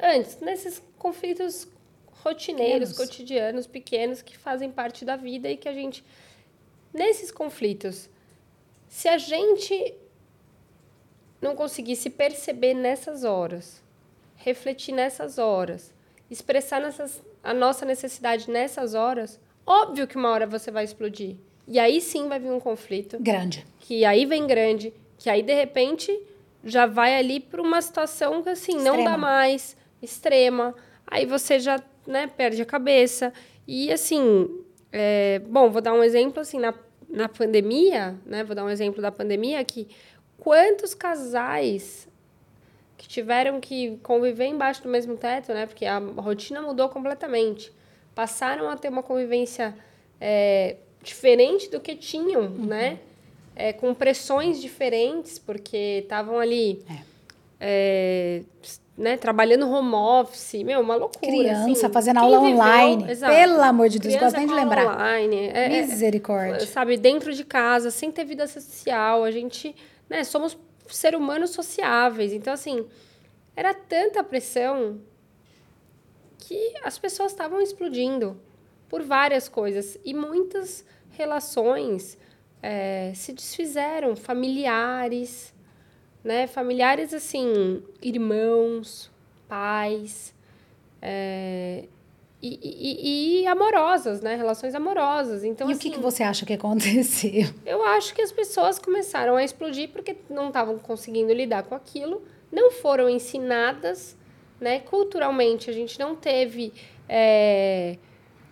[0.00, 1.66] antes, nesses conflitos
[2.22, 3.10] rotineiros, pequenos.
[3.10, 6.04] cotidianos, pequenos, que fazem parte da vida e que a gente.
[6.94, 8.08] Nesses conflitos,
[8.88, 9.94] se a gente
[11.42, 13.82] não conseguir se perceber nessas horas,
[14.36, 15.92] refletir nessas horas,
[16.30, 21.36] expressar nessas, a nossa necessidade nessas horas, óbvio que uma hora você vai explodir.
[21.66, 23.18] E aí sim vai vir um conflito.
[23.20, 23.66] Grande.
[23.80, 26.16] Que aí vem grande, que aí de repente
[26.64, 28.96] já vai ali para uma situação que assim, extrema.
[28.96, 30.74] não dá mais, extrema.
[31.06, 33.32] Aí você já né, perde a cabeça.
[33.66, 34.48] E assim,
[34.90, 36.74] é, bom, vou dar um exemplo assim, na,
[37.08, 38.44] na pandemia, né?
[38.44, 39.88] Vou dar um exemplo da pandemia que
[40.42, 42.08] quantos casais
[42.98, 45.66] que tiveram que conviver embaixo do mesmo teto, né?
[45.66, 47.72] Porque a rotina mudou completamente.
[48.12, 49.72] Passaram a ter uma convivência
[50.20, 52.66] é, diferente do que tinham, uhum.
[52.66, 52.98] né?
[53.54, 57.02] É, com pressões diferentes, porque estavam ali é.
[57.60, 58.42] É,
[58.98, 61.20] né, trabalhando home office, meu, uma loucura.
[61.20, 63.12] Criança assim, fazendo aula viveu, online.
[63.12, 63.32] Exato.
[63.32, 64.86] Pelo amor de Deus, gosto nem de lembrar.
[64.86, 65.50] Online.
[65.54, 66.66] É, é, Misericórdia.
[66.66, 69.72] sabe, dentro de casa, sem ter vida social, a gente
[70.12, 72.34] né, somos seres humanos sociáveis.
[72.34, 72.86] Então, assim,
[73.56, 75.00] era tanta pressão
[76.36, 78.38] que as pessoas estavam explodindo
[78.90, 79.98] por várias coisas.
[80.04, 82.18] E muitas relações
[82.62, 85.54] é, se desfizeram, familiares,
[86.22, 86.46] né?
[86.46, 89.10] Familiares, assim, irmãos,
[89.48, 90.34] pais.
[91.00, 91.84] É,
[92.42, 94.34] e, e, e, amorosas, né?
[94.34, 95.44] Relações amorosas.
[95.44, 97.44] Então, e assim, o que, que assim, você acha que aconteceu?
[97.64, 102.20] Eu acho que as pessoas começaram a explodir porque não estavam conseguindo lidar com aquilo,
[102.50, 104.16] não foram ensinadas,
[104.60, 104.80] né?
[104.80, 106.72] Culturalmente, a gente não teve,
[107.08, 107.96] é,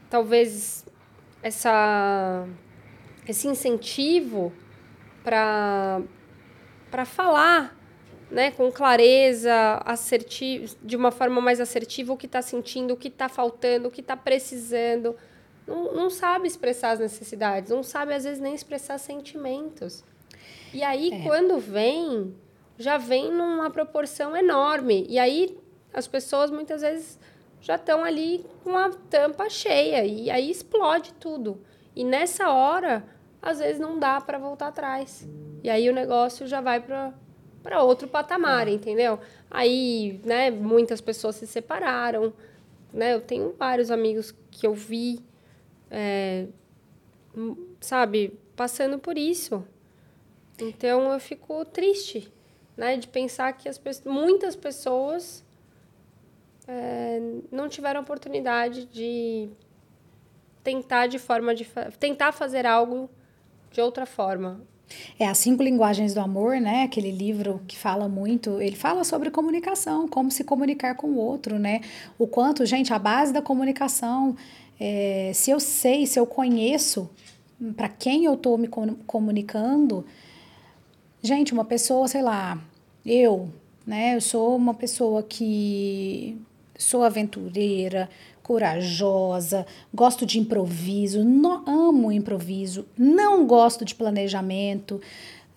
[0.08, 0.86] talvez,
[1.42, 2.46] essa,
[3.26, 4.52] esse incentivo
[5.24, 6.04] para
[7.06, 7.79] falar
[8.30, 13.08] né, com clareza, assertivo, de uma forma mais assertiva o que está sentindo, o que
[13.08, 15.16] está faltando, o que está precisando.
[15.66, 20.04] Não, não sabe expressar as necessidades, não sabe às vezes nem expressar sentimentos.
[20.72, 21.22] E aí, é.
[21.22, 22.34] quando vem,
[22.78, 25.04] já vem numa proporção enorme.
[25.08, 25.58] E aí,
[25.92, 27.18] as pessoas muitas vezes
[27.60, 31.60] já estão ali com a tampa cheia e aí explode tudo.
[31.94, 33.04] E nessa hora,
[33.42, 35.28] às vezes não dá para voltar atrás.
[35.62, 37.12] E aí o negócio já vai para
[37.62, 38.72] para outro patamar, é.
[38.72, 39.18] entendeu?
[39.50, 42.32] Aí, né, muitas pessoas se separaram,
[42.92, 43.14] né?
[43.14, 45.20] Eu tenho vários amigos que eu vi,
[45.90, 46.46] é,
[47.80, 49.64] sabe, passando por isso.
[50.58, 52.30] Então, eu fico triste,
[52.76, 55.44] né, de pensar que as pessoas, muitas pessoas
[56.68, 57.20] é,
[57.50, 59.48] não tiveram oportunidade de
[60.62, 61.66] tentar de forma de
[61.98, 63.10] tentar fazer algo
[63.70, 64.60] de outra forma
[65.18, 66.84] é as cinco linguagens do amor, né?
[66.84, 71.58] Aquele livro que fala muito, ele fala sobre comunicação, como se comunicar com o outro,
[71.58, 71.80] né?
[72.18, 74.36] O quanto, gente, a base da comunicação,
[74.78, 77.10] é, se eu sei, se eu conheço
[77.76, 78.68] para quem eu estou me
[79.06, 80.04] comunicando,
[81.22, 82.58] gente, uma pessoa, sei lá,
[83.04, 83.50] eu,
[83.86, 84.16] né?
[84.16, 86.40] Eu sou uma pessoa que
[86.78, 88.08] sou aventureira,
[88.42, 95.00] corajosa, gosto de improviso, no, amo improviso, não gosto de planejamento.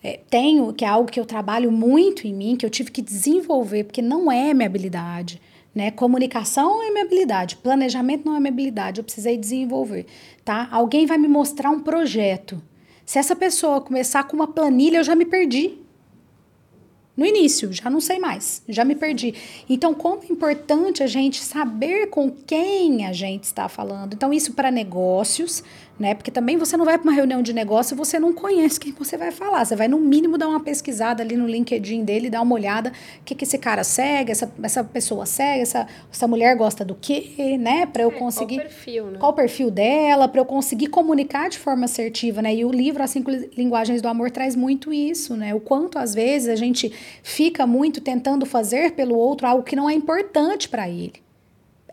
[0.02, 3.00] É, tenho, que é algo que eu trabalho muito em mim, que eu tive que
[3.00, 5.40] desenvolver, porque não é minha habilidade.
[5.74, 5.90] Né?
[5.90, 10.06] Comunicação é minha habilidade, planejamento não é minha habilidade, eu precisei desenvolver,
[10.44, 10.68] tá?
[10.70, 12.62] Alguém vai me mostrar um projeto.
[13.04, 15.83] Se essa pessoa começar com uma planilha, eu já me perdi.
[17.16, 19.34] No início, já não sei mais, já me perdi.
[19.68, 24.14] Então, como é importante a gente saber com quem a gente está falando.
[24.14, 25.62] Então, isso para negócios,
[25.98, 26.14] né?
[26.14, 28.92] Porque também você não vai para uma reunião de negócio e você não conhece quem
[28.92, 29.64] você vai falar.
[29.64, 33.24] Você vai, no mínimo, dar uma pesquisada ali no LinkedIn dele, dar uma olhada o
[33.24, 37.56] que, que esse cara segue, essa, essa pessoa segue, essa, essa mulher gosta do quê,
[37.58, 37.86] né?
[37.86, 38.56] Para eu é, conseguir.
[38.56, 39.18] Qual o perfil, né?
[39.18, 42.54] Qual o perfil dela, para eu conseguir comunicar de forma assertiva, né?
[42.54, 45.54] E o livro, As Cinco Linguagens do Amor, traz muito isso, né?
[45.54, 49.88] O quanto, às vezes, a gente fica muito tentando fazer pelo outro algo que não
[49.88, 51.23] é importante para ele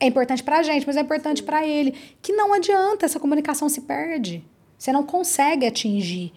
[0.02, 1.94] é importante para a gente, mas é importante para ele.
[2.22, 4.44] Que não adianta, essa comunicação se perde.
[4.78, 6.34] Você não consegue atingir,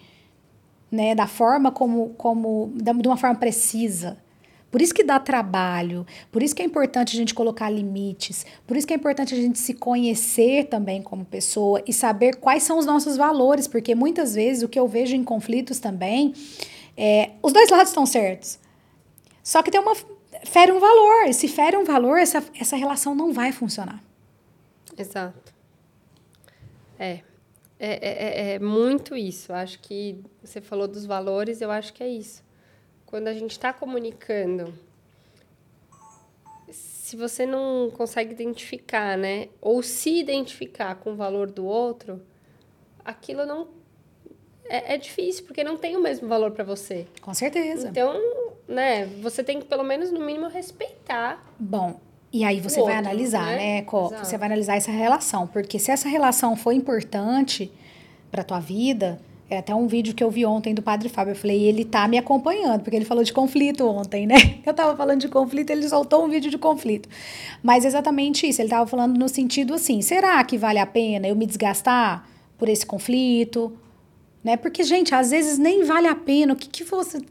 [0.91, 4.23] né, da forma como, como de uma forma precisa.
[4.69, 8.75] Por isso que dá trabalho, por isso que é importante a gente colocar limites, por
[8.75, 12.77] isso que é importante a gente se conhecer também como pessoa e saber quais são
[12.77, 16.33] os nossos valores, porque muitas vezes o que eu vejo em conflitos também
[16.97, 18.59] é os dois lados estão certos.
[19.41, 19.95] Só que tem uma,
[20.45, 21.33] fere um valor.
[21.33, 24.01] Se fere um valor, essa, essa relação não vai funcionar.
[24.97, 25.53] Exato.
[26.97, 27.21] É.
[27.77, 29.51] É, é, é, é muito isso.
[29.51, 32.43] Acho que você falou dos valores, eu acho que é isso.
[33.05, 34.73] Quando a gente está comunicando,
[36.71, 39.49] se você não consegue identificar, né?
[39.61, 42.21] Ou se identificar com o valor do outro,
[43.03, 43.67] aquilo não.
[44.67, 47.05] É, é difícil, porque não tem o mesmo valor para você.
[47.21, 47.89] Com certeza.
[47.89, 48.19] Então,
[48.67, 49.05] né?
[49.21, 51.43] Você tem que, pelo menos, no mínimo, respeitar.
[51.59, 51.99] Bom,
[52.31, 53.81] e aí você vai outro, analisar, né?
[53.81, 53.85] né?
[54.23, 55.47] Você vai analisar essa relação.
[55.47, 57.71] Porque se essa relação foi importante
[58.29, 61.31] para tua vida, é até um vídeo que eu vi ontem do Padre Fábio.
[61.31, 64.35] Eu falei, ele tá me acompanhando, porque ele falou de conflito ontem, né?
[64.65, 67.07] Eu tava falando de conflito, ele soltou um vídeo de conflito.
[67.61, 71.35] Mas exatamente isso, ele tava falando no sentido assim: será que vale a pena eu
[71.35, 73.71] me desgastar por esse conflito?
[74.43, 74.57] Né?
[74.57, 76.53] Porque, gente, às vezes nem vale a pena.
[76.53, 77.21] O que, que você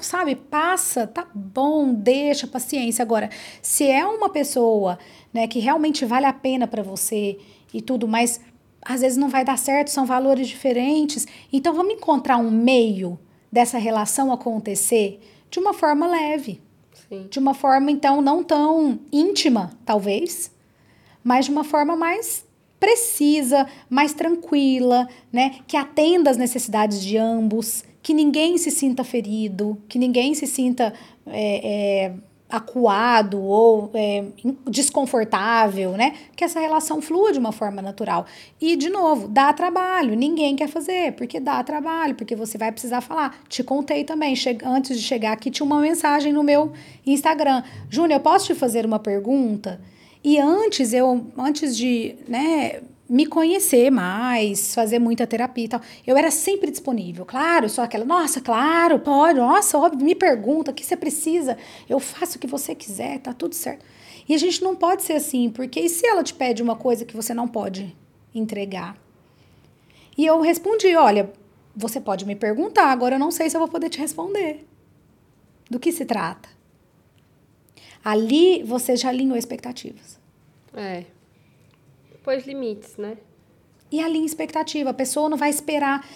[0.00, 3.02] sabe, passa, tá bom, deixa, paciência.
[3.02, 3.30] Agora,
[3.62, 4.98] se é uma pessoa,
[5.32, 7.38] né, que realmente vale a pena para você
[7.72, 8.40] e tudo, mas
[8.82, 11.26] às vezes não vai dar certo, são valores diferentes.
[11.52, 13.18] Então vamos encontrar um meio
[13.52, 16.60] dessa relação acontecer de uma forma leve.
[17.08, 17.26] Sim.
[17.28, 20.50] De uma forma então não tão íntima, talvez,
[21.22, 22.46] mas de uma forma mais
[22.78, 29.80] precisa, mais tranquila, né, que atenda às necessidades de ambos que ninguém se sinta ferido,
[29.88, 30.92] que ninguém se sinta
[31.26, 32.12] é, é,
[32.48, 34.24] acuado ou é,
[34.68, 36.14] desconfortável, né?
[36.34, 38.26] Que essa relação flua de uma forma natural.
[38.60, 43.00] E, de novo, dá trabalho, ninguém quer fazer, porque dá trabalho, porque você vai precisar
[43.00, 43.38] falar.
[43.48, 44.34] Te contei também,
[44.64, 46.72] antes de chegar aqui, tinha uma mensagem no meu
[47.06, 47.62] Instagram.
[47.88, 49.80] Júnior, eu posso te fazer uma pergunta?
[50.22, 55.80] E antes eu, antes de, né, me conhecer mais, fazer muita terapia e tal.
[56.06, 60.74] Eu era sempre disponível, claro, só aquela, nossa, claro, pode, nossa, óbvio, me pergunta o
[60.74, 63.84] que você precisa, eu faço o que você quiser, tá tudo certo.
[64.28, 67.04] E a gente não pode ser assim, porque e se ela te pede uma coisa
[67.04, 67.96] que você não pode
[68.32, 68.96] entregar?
[70.16, 71.32] E eu respondi, olha,
[71.74, 74.64] você pode me perguntar, agora eu não sei se eu vou poder te responder.
[75.68, 76.48] Do que se trata?
[78.04, 80.20] Ali você já alinhou expectativas.
[80.74, 81.04] É
[82.22, 83.16] pôs limites, né?
[83.90, 86.06] E a linha expectativa, a pessoa não vai esperar.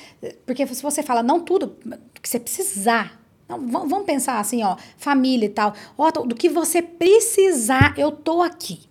[0.47, 1.77] Porque se você fala, não tudo
[2.23, 3.21] que você precisar.
[3.49, 5.75] Não, vamos pensar assim, ó, família e tal.
[5.99, 8.83] Ó, do que você precisar, eu tô aqui.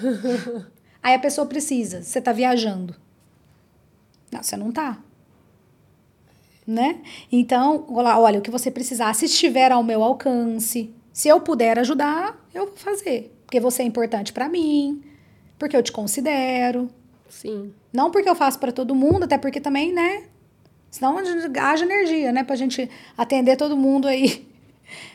[1.02, 2.94] Aí a pessoa precisa, você tá viajando.
[4.32, 4.98] Não, você não tá.
[6.66, 7.02] Né?
[7.30, 12.42] Então, olha, o que você precisar, se estiver ao meu alcance, se eu puder ajudar,
[12.54, 13.36] eu vou fazer.
[13.44, 15.02] Porque você é importante para mim,
[15.64, 16.90] porque eu te considero.
[17.26, 17.72] Sim.
[17.90, 20.24] Não porque eu faço para todo mundo, até porque também, né?
[20.90, 22.44] Senão haja energia, né?
[22.44, 24.46] Pra gente atender todo mundo aí.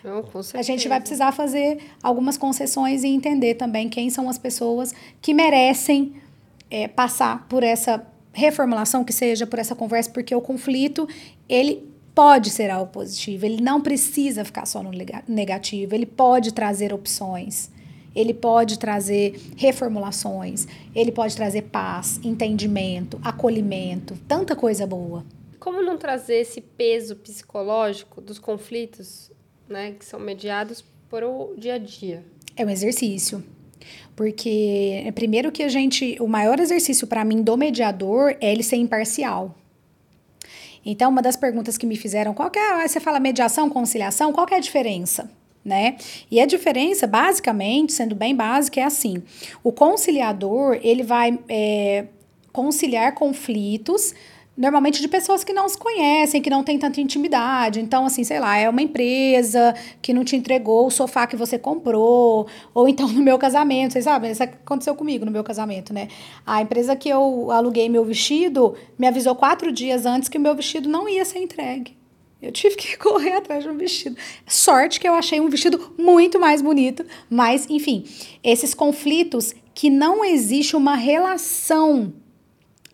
[0.04, 0.58] Não, com certeza.
[0.58, 5.36] A gente vai precisar fazer algumas concessões e entender também quem são as pessoas que
[5.36, 6.16] merecem
[6.72, 11.08] é, passar por essa reformulação, que seja por essa conversa, porque o conflito,
[11.48, 14.90] ele pode ser algo positivo, ele não precisa ficar só no
[15.28, 17.70] negativo, ele pode trazer opções
[18.15, 25.24] ele pode trazer reformulações, ele pode trazer paz, entendimento, acolhimento, tanta coisa boa.
[25.60, 29.32] Como não trazer esse peso psicológico dos conflitos,
[29.67, 32.24] né, que são mediados por o dia a dia?
[32.56, 33.43] É um exercício.
[34.15, 38.64] Porque é primeiro que a gente, o maior exercício para mim do mediador é ele
[38.64, 39.55] ser imparcial.
[40.86, 44.45] Então, uma das perguntas que me fizeram, qual que é, você fala mediação, conciliação, qual
[44.45, 45.30] que é a diferença?
[45.70, 45.95] Né?
[46.30, 49.24] E a diferença, basicamente, sendo bem básica, é assim:
[49.63, 52.07] o conciliador ele vai é,
[52.51, 54.13] conciliar conflitos
[54.59, 57.80] normalmente de pessoas que não se conhecem, que não têm tanta intimidade.
[57.80, 61.57] Então, assim, sei lá, é uma empresa que não te entregou o sofá que você
[61.57, 66.09] comprou, ou então no meu casamento, vocês sabem, isso aconteceu comigo no meu casamento, né?
[66.45, 70.53] A empresa que eu aluguei meu vestido me avisou quatro dias antes que o meu
[70.53, 71.99] vestido não ia ser entregue.
[72.42, 74.16] Eu tive que correr atrás de um vestido.
[74.48, 78.06] Sorte que eu achei um vestido muito mais bonito, mas enfim,
[78.44, 82.14] esses conflitos que não existe uma relação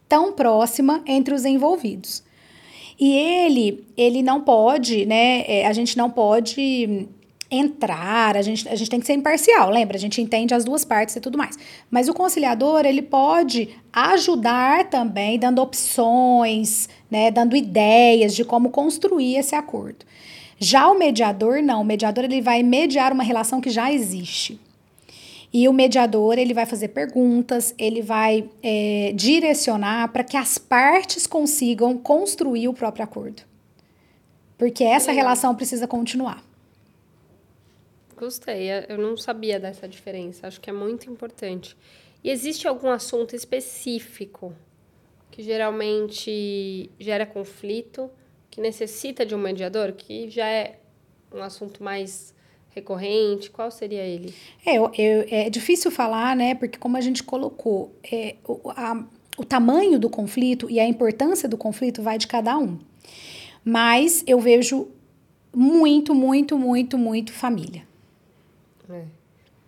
[0.07, 2.23] tão próxima entre os envolvidos.
[2.99, 5.43] E ele, ele não pode, né?
[5.47, 7.09] É, a gente não pode
[7.55, 9.97] entrar, a gente, a gente tem que ser imparcial, lembra?
[9.97, 11.57] A gente entende as duas partes e tudo mais.
[11.89, 19.37] Mas o conciliador, ele pode ajudar também, dando opções, né, dando ideias de como construir
[19.37, 20.05] esse acordo.
[20.57, 21.81] Já o mediador, não.
[21.81, 24.59] O mediador, ele vai mediar uma relação que já existe.
[25.57, 31.25] E o mediador ele vai fazer perguntas, ele vai é, direcionar para que as partes
[31.25, 33.41] consigam construir o próprio acordo.
[34.57, 36.43] Porque essa relação precisa continuar.
[38.17, 41.75] Gostei, eu não sabia dessa diferença, acho que é muito importante.
[42.23, 44.55] E existe algum assunto específico
[45.29, 48.09] que geralmente gera conflito,
[48.49, 50.79] que necessita de um mediador, que já é
[51.33, 52.33] um assunto mais
[52.69, 53.49] recorrente?
[53.51, 54.33] Qual seria ele?
[54.65, 54.91] É, eu,
[55.29, 56.55] é difícil falar, né?
[56.55, 58.35] Porque como a gente colocou, é,
[58.69, 59.03] a,
[59.37, 62.79] o tamanho do conflito e a importância do conflito vai de cada um.
[63.63, 64.87] Mas eu vejo
[65.53, 67.83] muito, muito, muito, muito família.
[68.89, 69.03] É.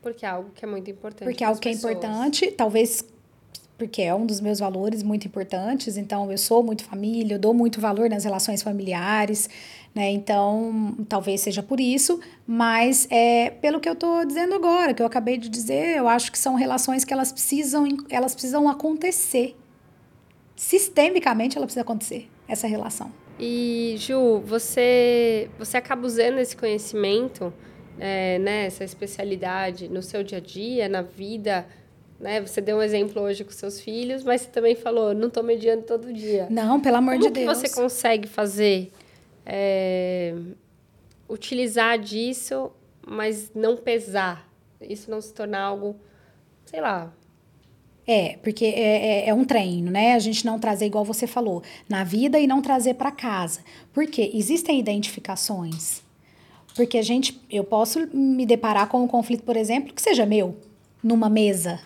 [0.02, 1.24] Porque é algo que é muito importante.
[1.24, 1.94] Porque é algo que pessoas.
[1.94, 3.04] é importante, talvez
[3.78, 5.98] porque é um dos meus valores muito importantes.
[5.98, 9.50] Então, eu sou muito família, eu dou muito valor nas relações familiares,
[9.94, 10.10] né?
[10.12, 15.06] Então, talvez seja por isso, mas é pelo que eu estou dizendo agora, que eu
[15.06, 19.56] acabei de dizer, eu acho que são relações que elas precisam, elas precisam acontecer.
[20.56, 23.12] Sistemicamente, ela precisa acontecer, essa relação.
[23.40, 27.54] E, Ju, você, você acaba usando esse conhecimento,
[28.00, 31.66] é, né, essa especialidade no seu dia a dia, na vida
[32.20, 32.42] né?
[32.42, 35.84] Você deu um exemplo hoje com seus filhos, mas você também falou, não estou mediando
[35.84, 36.48] todo dia.
[36.50, 37.46] Não, pelo amor Como de Deus.
[37.46, 38.92] Como que você consegue fazer,
[39.46, 40.34] é,
[41.30, 42.72] utilizar disso,
[43.06, 44.50] mas não pesar?
[44.82, 45.96] Isso não se tornar algo,
[46.66, 47.14] sei lá...
[48.10, 50.14] É, porque é, é, é um treino, né?
[50.14, 53.60] A gente não trazer, igual você falou, na vida e não trazer para casa.
[53.92, 56.02] Porque existem identificações.
[56.78, 60.56] Porque a gente, eu posso me deparar com um conflito, por exemplo, que seja meu,
[61.04, 61.80] numa mesa,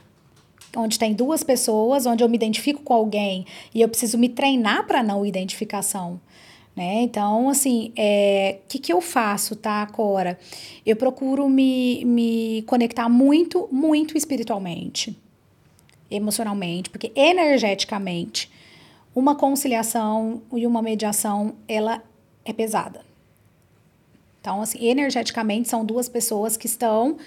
[0.76, 4.86] onde tem duas pessoas, onde eu me identifico com alguém e eu preciso me treinar
[4.86, 6.20] para não identificação.
[6.76, 7.04] Né?
[7.04, 10.38] Então, assim, o é, que, que eu faço, tá, Cora?
[10.86, 15.18] Eu procuro me, me conectar muito, muito espiritualmente,
[16.10, 18.52] emocionalmente, porque energeticamente,
[19.16, 22.04] uma conciliação e uma mediação, ela
[22.44, 23.11] é pesada.
[24.42, 27.18] Então, assim, energeticamente, são duas pessoas que estão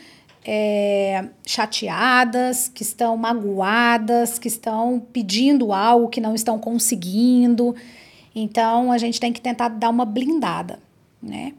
[0.44, 7.74] é, chateadas, que estão magoadas, que estão pedindo algo que não estão conseguindo.
[8.34, 10.80] Então, a gente tem que tentar dar uma blindada,
[11.22, 11.54] né?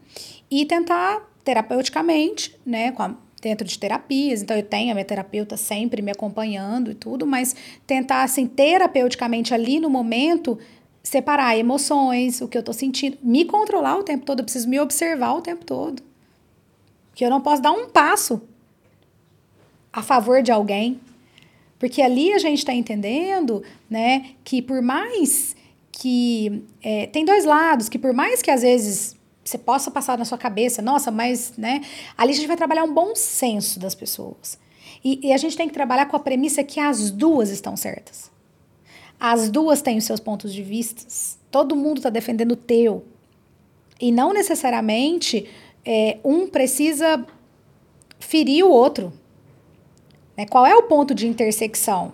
[0.50, 4.42] E tentar terapeuticamente, né, a, dentro de terapias.
[4.42, 9.54] Então, eu tenho a minha terapeuta sempre me acompanhando e tudo, mas tentar, assim, terapeuticamente
[9.54, 10.58] ali no momento,
[11.06, 14.80] separar emoções, o que eu tô sentindo, me controlar o tempo todo, eu preciso me
[14.80, 16.02] observar o tempo todo.
[17.14, 18.42] Que eu não posso dar um passo
[19.92, 21.00] a favor de alguém.
[21.78, 25.54] Porque ali a gente está entendendo né, que por mais
[25.92, 26.64] que.
[26.82, 30.36] É, tem dois lados, que por mais que às vezes você possa passar na sua
[30.36, 31.52] cabeça, nossa, mas.
[31.56, 31.82] Né,
[32.18, 34.58] ali a gente vai trabalhar um bom senso das pessoas.
[35.04, 38.34] E, e a gente tem que trabalhar com a premissa que as duas estão certas.
[39.18, 41.04] As duas têm os seus pontos de vista.
[41.50, 43.04] Todo mundo está defendendo o teu.
[44.00, 45.48] E não necessariamente
[45.84, 47.24] é, um precisa
[48.18, 49.12] ferir o outro.
[50.36, 50.46] Né?
[50.46, 52.12] Qual é o ponto de intersecção?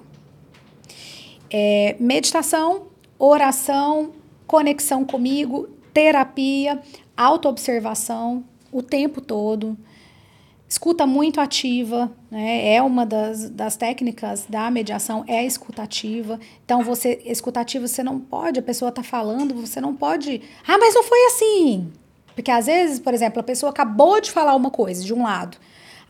[1.51, 2.87] É, meditação,
[3.19, 4.13] oração,
[4.47, 6.81] conexão comigo, terapia,
[7.17, 9.77] autoobservação o tempo todo.
[10.73, 12.73] Escuta muito ativa, né?
[12.73, 16.41] É uma das, das técnicas da mediação, é escutativa.
[16.65, 20.41] Então, você, escutativa, você não pode, a pessoa está falando, você não pode.
[20.67, 21.93] Ah, mas não foi assim.
[22.35, 25.59] Porque às vezes, por exemplo, a pessoa acabou de falar uma coisa de um lado.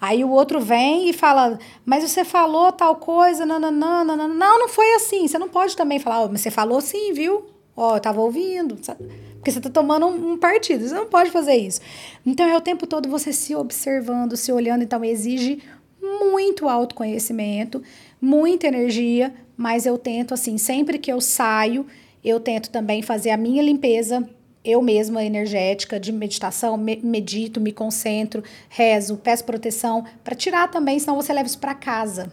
[0.01, 4.33] Aí o outro vem e fala, mas você falou tal coisa, nananã, nananã.
[4.33, 5.27] Não, não foi assim.
[5.27, 7.47] Você não pode também falar, oh, mas você falou sim, viu?
[7.77, 8.79] Ó, oh, eu tava ouvindo.
[8.81, 9.11] Sabe?
[9.43, 10.87] Porque você tá tomando um, um, partido.
[10.87, 11.81] Você não pode fazer isso.
[12.25, 14.85] Então é o tempo todo você se observando, se olhando.
[14.85, 15.61] Então exige
[16.01, 17.83] muito autoconhecimento,
[18.21, 21.85] muita energia, mas eu tento, assim, sempre que eu saio,
[22.25, 24.29] Eu tento também fazer a minha limpeza
[24.65, 31.01] eu mesma energética de meditação, me medito, me concentro, rezo, peço proteção para tirar também,
[31.01, 32.33] senão você leva isso para casa.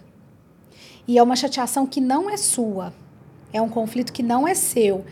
[1.07, 2.93] E é uma chateação que não é sua.
[3.51, 5.03] É um conflito que não é seu.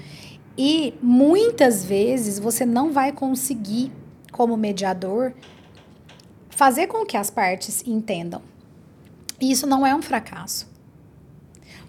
[0.58, 3.92] E muitas vezes você não vai conseguir,
[4.32, 5.34] como mediador,
[6.50, 8.42] fazer com que as partes entendam.
[9.40, 10.68] E isso não é um fracasso.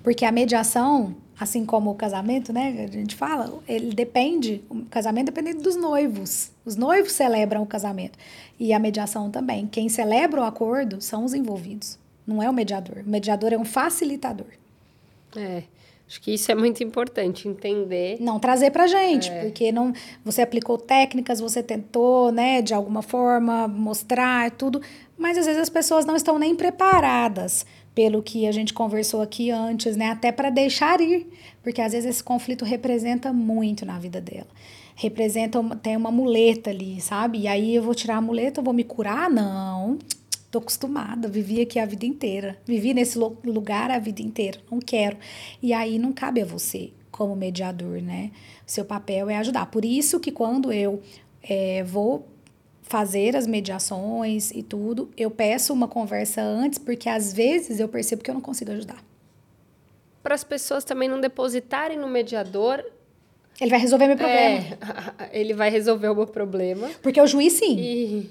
[0.03, 2.85] Porque a mediação assim como o casamento, né?
[2.89, 6.51] A gente fala, ele depende, o casamento depende dos noivos.
[6.65, 8.19] Os noivos celebram o casamento.
[8.59, 9.67] E a mediação também.
[9.67, 12.99] Quem celebra o acordo são os envolvidos, não é o mediador.
[13.07, 14.49] O mediador é um facilitador.
[15.37, 15.63] É.
[16.09, 18.17] Acho que isso é muito importante, entender.
[18.19, 19.43] Não trazer pra gente, é.
[19.43, 19.93] porque não,
[20.25, 24.81] você aplicou técnicas, você tentou, né, de alguma forma mostrar tudo,
[25.19, 29.51] mas às vezes as pessoas não estão nem preparadas pelo que a gente conversou aqui
[29.51, 30.11] antes, né?
[30.11, 31.27] Até para deixar ir,
[31.63, 34.47] porque às vezes esse conflito representa muito na vida dela.
[34.95, 37.41] Representa, tem uma muleta ali, sabe?
[37.41, 39.29] E aí eu vou tirar a muleta, eu vou me curar?
[39.29, 39.99] Não.
[40.51, 42.59] Tô acostumada, vivi aqui a vida inteira.
[42.65, 44.59] Vivi nesse lugar a vida inteira.
[44.71, 45.19] Não quero.
[45.63, 48.31] E aí não cabe a você, como mediador, né?
[48.67, 49.67] Seu papel é ajudar.
[49.67, 51.03] Por isso que quando eu
[51.43, 52.27] é, vou
[52.89, 58.23] fazer as mediações e tudo, eu peço uma conversa antes, porque às vezes eu percebo
[58.23, 59.05] que eu não consigo ajudar.
[60.23, 62.83] Para as pessoas também não depositarem no mediador.
[63.61, 64.65] Ele vai resolver meu problema.
[65.19, 66.89] É, ele vai resolver o meu problema.
[67.03, 67.77] Porque o juiz sim.
[67.79, 68.31] E...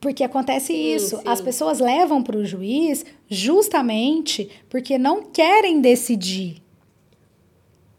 [0.00, 1.16] Porque acontece isso.
[1.16, 1.28] Sim, sim.
[1.28, 6.62] As pessoas levam para o juiz justamente porque não querem decidir.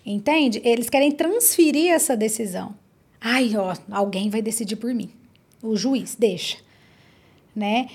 [0.05, 0.61] Entende?
[0.63, 2.75] Eles querem transferir essa decisão.
[3.19, 5.09] Ai, ó, alguém vai decidir por mim
[5.63, 6.57] o juiz deixa,
[7.55, 7.87] né?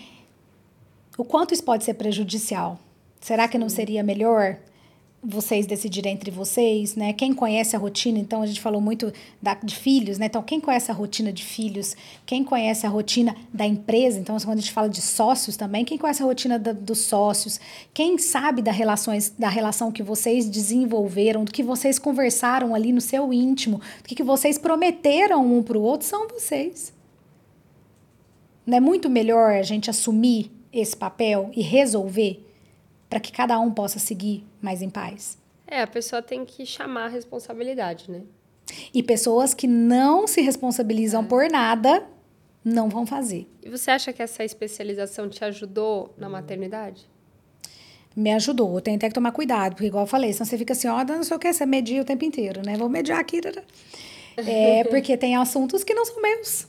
[1.19, 2.81] O quanto isso pode ser prejudicial?
[3.21, 4.59] Será que não seria melhor
[5.23, 7.13] vocês decidirem entre vocês, né?
[7.13, 9.13] Quem conhece a rotina, então a gente falou muito
[9.43, 10.27] da, de filhos, né?
[10.27, 14.59] Então, quem conhece a rotina de filhos, quem conhece a rotina da empresa, então quando
[14.59, 17.61] a gente fala de sócios também, quem conhece a rotina da, dos sócios,
[17.93, 23.01] quem sabe da relações, da relação que vocês desenvolveram, do que vocês conversaram ali no
[23.01, 26.93] seu íntimo, do que, que vocês prometeram um para o outro, são vocês.
[28.65, 32.45] Não é muito melhor a gente assumir esse papel e resolver
[33.11, 35.39] para que cada um possa seguir mais em paz?
[35.67, 38.23] É, a pessoa tem que chamar a responsabilidade, né?
[38.93, 41.27] E pessoas que não se responsabilizam é.
[41.27, 42.07] por nada
[42.65, 43.47] não vão fazer.
[43.63, 47.09] E você acha que essa especialização te ajudou na maternidade?
[48.15, 48.75] Me ajudou.
[48.75, 51.01] Eu tenho até que tomar cuidado, porque, igual eu falei, senão você fica assim, ó,
[51.01, 52.77] oh, não sei o que, você medir o tempo inteiro, né?
[52.77, 53.41] Vou mediar aqui.
[54.41, 56.69] É, porque tem assuntos que não são meus.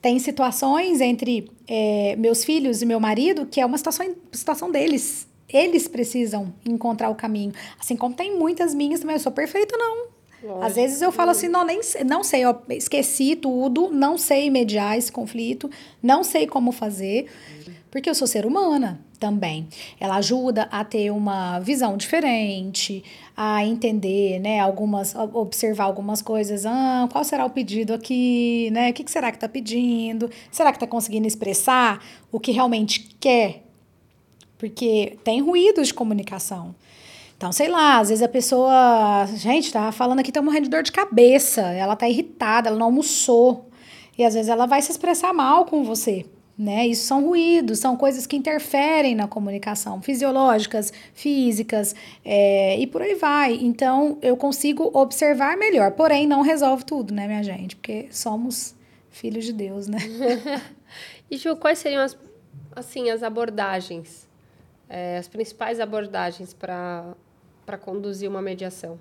[0.00, 5.25] Tem situações entre é, meus filhos e meu marido que é uma situação, situação deles.
[5.48, 7.52] Eles precisam encontrar o caminho.
[7.78, 9.16] Assim como tem muitas minhas também.
[9.16, 10.06] Eu sou perfeita, não.
[10.42, 10.64] Lógico.
[10.64, 14.96] Às vezes eu falo assim, não, nem não sei, eu esqueci tudo, não sei mediar
[14.96, 15.70] esse conflito,
[16.02, 17.26] não sei como fazer,
[17.90, 19.66] porque eu sou ser humana também.
[19.98, 23.02] Ela ajuda a ter uma visão diferente,
[23.34, 26.66] a entender, né, algumas, observar algumas coisas.
[26.66, 28.90] Ah, qual será o pedido aqui, né?
[28.90, 30.30] O que, que será que está pedindo?
[30.50, 33.65] Será que está conseguindo expressar o que realmente quer?
[34.58, 36.74] Porque tem ruídos de comunicação.
[37.36, 40.82] Então, sei lá, às vezes a pessoa, gente, tá falando aqui, tá morrendo de dor
[40.82, 43.68] de cabeça, ela tá irritada, ela não almoçou.
[44.16, 46.24] E às vezes ela vai se expressar mal com você
[46.58, 46.86] né?
[46.86, 51.94] Isso são ruídos, são coisas que interferem na comunicação, fisiológicas, físicas,
[52.24, 53.54] é, e por aí vai.
[53.54, 57.76] Então, eu consigo observar melhor, porém, não resolve tudo, né, minha gente?
[57.76, 58.74] Porque somos
[59.10, 59.98] filhos de Deus, né?
[61.30, 62.16] e, Ju, quais seriam as,
[62.74, 64.25] assim, as abordagens,
[64.88, 67.16] é, as principais abordagens para
[67.80, 68.98] conduzir uma mediação?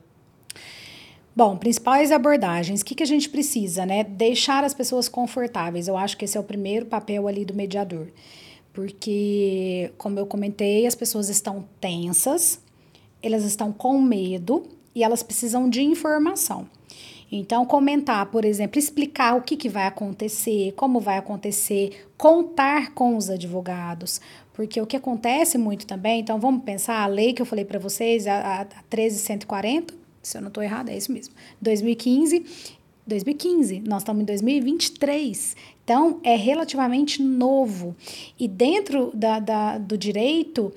[1.35, 2.81] Bom, principais abordagens.
[2.81, 4.05] O que, que a gente precisa, né?
[4.05, 5.87] Deixar as pessoas confortáveis.
[5.87, 8.07] Eu acho que esse é o primeiro papel ali do mediador.
[8.71, 12.61] Porque, como eu comentei, as pessoas estão tensas,
[13.21, 14.63] elas estão com medo
[14.93, 16.69] e elas precisam de informação.
[17.31, 23.17] Então, comentar, por exemplo, explicar o que, que vai acontecer, como vai acontecer, contar com
[23.17, 24.21] os advogados.
[24.55, 27.77] Porque o que acontece muito também, então vamos pensar, a lei que eu falei para
[27.77, 29.93] vocês, a, a 13140,
[30.23, 31.33] se eu não estou errada, é isso mesmo.
[31.61, 32.45] 2015,
[33.05, 35.57] 2015, nós estamos em 2023.
[35.83, 37.95] Então, é relativamente novo.
[38.39, 40.73] E dentro da, da do direito,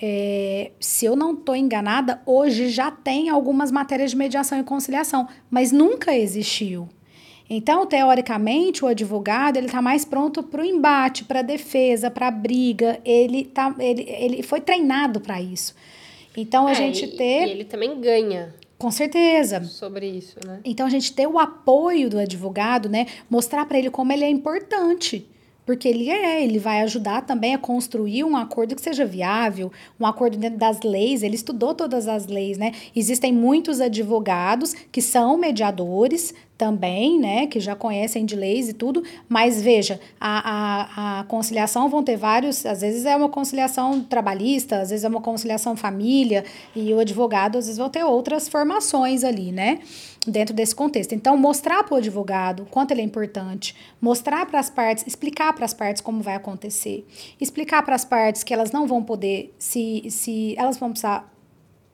[0.00, 5.28] é, se eu não estou enganada, hoje já tem algumas matérias de mediação e conciliação,
[5.50, 6.88] mas nunca existiu.
[7.50, 12.28] Então, teoricamente, o advogado ele está mais pronto para o embate, para a defesa, para
[12.28, 13.00] a briga.
[13.04, 15.74] Ele, tá, ele, ele foi treinado para isso.
[16.36, 17.46] Então, a é, gente e, ter.
[17.46, 19.64] E ele também ganha Com certeza.
[19.64, 20.60] Sobre isso, né?
[20.64, 23.06] Então a gente ter o apoio do advogado, né?
[23.30, 25.26] Mostrar para ele como ele é importante.
[25.68, 29.70] Porque ele é, ele vai ajudar também a construir um acordo que seja viável,
[30.00, 31.22] um acordo dentro das leis.
[31.22, 32.72] Ele estudou todas as leis, né?
[32.96, 39.04] Existem muitos advogados que são mediadores, também, né, que já conhecem de leis e tudo,
[39.28, 44.80] mas veja, a, a, a conciliação vão ter vários, às vezes é uma conciliação trabalhista,
[44.80, 46.44] às vezes é uma conciliação família,
[46.74, 49.78] e o advogado às vezes vão ter outras formações ali, né,
[50.26, 51.14] dentro desse contexto.
[51.14, 55.64] Então, mostrar para o advogado quanto ele é importante, mostrar para as partes, explicar para
[55.64, 57.06] as partes como vai acontecer,
[57.40, 61.37] explicar para as partes que elas não vão poder se, se elas vão precisar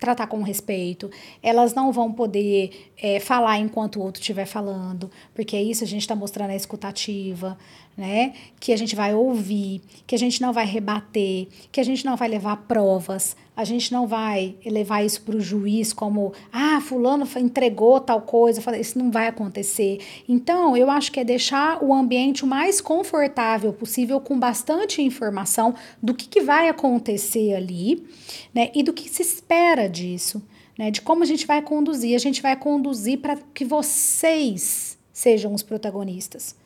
[0.04, 1.10] tratar com respeito,
[1.42, 5.86] elas não vão poder é, falar enquanto o outro estiver falando, porque é isso a
[5.86, 7.56] gente está mostrando a escutativa,
[7.96, 8.34] né?
[8.60, 12.16] Que a gente vai ouvir, que a gente não vai rebater, que a gente não
[12.16, 17.26] vai levar provas, a gente não vai levar isso para o juiz como, ah, fulano
[17.36, 20.00] entregou tal coisa, isso não vai acontecer.
[20.28, 25.74] Então, eu acho que é deixar o ambiente o mais confortável possível, com bastante informação
[26.02, 28.04] do que, que vai acontecer ali,
[28.52, 28.70] né?
[28.74, 30.42] E do que se espera disso,
[30.76, 30.90] né?
[30.90, 32.16] De como a gente vai conduzir.
[32.16, 36.56] A gente vai conduzir para que vocês sejam os protagonistas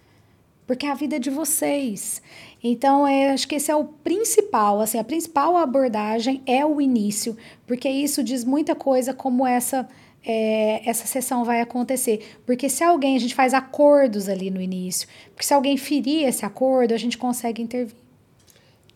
[0.69, 2.21] porque a vida é de vocês.
[2.63, 7.37] Então, é, acho que esse é o principal, assim, a principal abordagem é o início,
[7.67, 9.89] porque isso diz muita coisa como essa
[10.25, 12.37] é, essa sessão vai acontecer.
[12.45, 16.45] Porque se alguém, a gente faz acordos ali no início, porque se alguém ferir esse
[16.45, 17.97] acordo, a gente consegue intervir.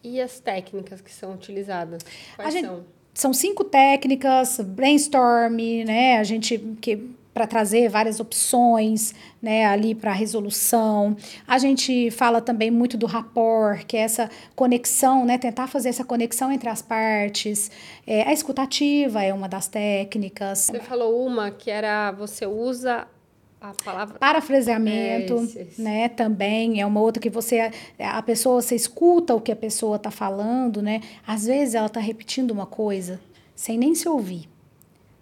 [0.02, 2.02] E as técnicas que são utilizadas?
[2.36, 2.84] Quais gente, são?
[3.14, 6.18] São cinco técnicas, brainstorm, né?
[6.18, 11.16] A gente que para trazer várias opções né, ali para a resolução.
[11.46, 16.04] A gente fala também muito do rapport, que é essa conexão, né, tentar fazer essa
[16.04, 17.70] conexão entre as partes.
[18.06, 20.66] É, a escutativa é uma das técnicas.
[20.70, 23.06] Você falou uma que era você usa
[23.60, 26.08] a palavra parafraseamento, é, né?
[26.08, 30.10] Também é uma outra que você a pessoa você escuta o que a pessoa está
[30.10, 31.00] falando, né?
[31.24, 33.20] Às vezes ela está repetindo uma coisa
[33.54, 34.51] sem nem se ouvir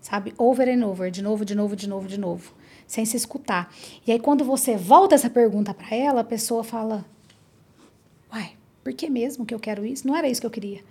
[0.00, 0.34] sabe?
[0.38, 2.54] Over and over, de novo, de novo, de novo, de novo,
[2.86, 3.72] sem se escutar.
[4.06, 7.04] E aí, quando você volta essa pergunta para ela, a pessoa fala:
[8.32, 10.06] Uai, por que mesmo que eu quero isso?
[10.06, 10.82] Não era isso que eu queria.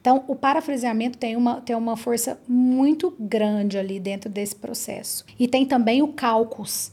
[0.00, 5.24] Então, o parafraseamento tem uma, tem uma força muito grande ali dentro desse processo.
[5.36, 6.92] E tem também o cálculos,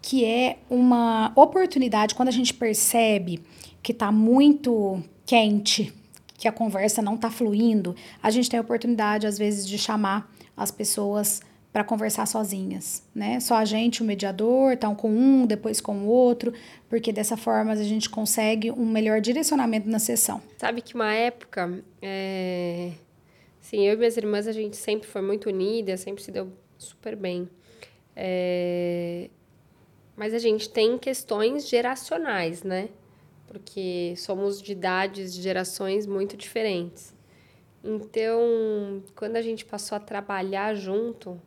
[0.00, 3.42] que é uma oportunidade quando a gente percebe
[3.82, 5.92] que está muito quente,
[6.38, 10.33] que a conversa não está fluindo, a gente tem a oportunidade, às vezes, de chamar
[10.56, 11.40] as pessoas
[11.74, 13.40] para conversar sozinhas, né?
[13.40, 16.54] Só a gente, o mediador, então com um, depois com o outro,
[16.88, 20.40] porque dessa forma a gente consegue um melhor direcionamento na sessão.
[20.56, 22.92] Sabe que uma época, é...
[23.60, 27.16] sim, eu e minhas irmãs a gente sempre foi muito unida, sempre se deu super
[27.16, 27.48] bem.
[28.14, 29.28] É...
[30.16, 32.88] Mas a gente tem questões geracionais, né?
[33.48, 37.13] Porque somos de idades, de gerações muito diferentes.
[37.86, 41.38] Então, quando a gente passou a trabalhar junto,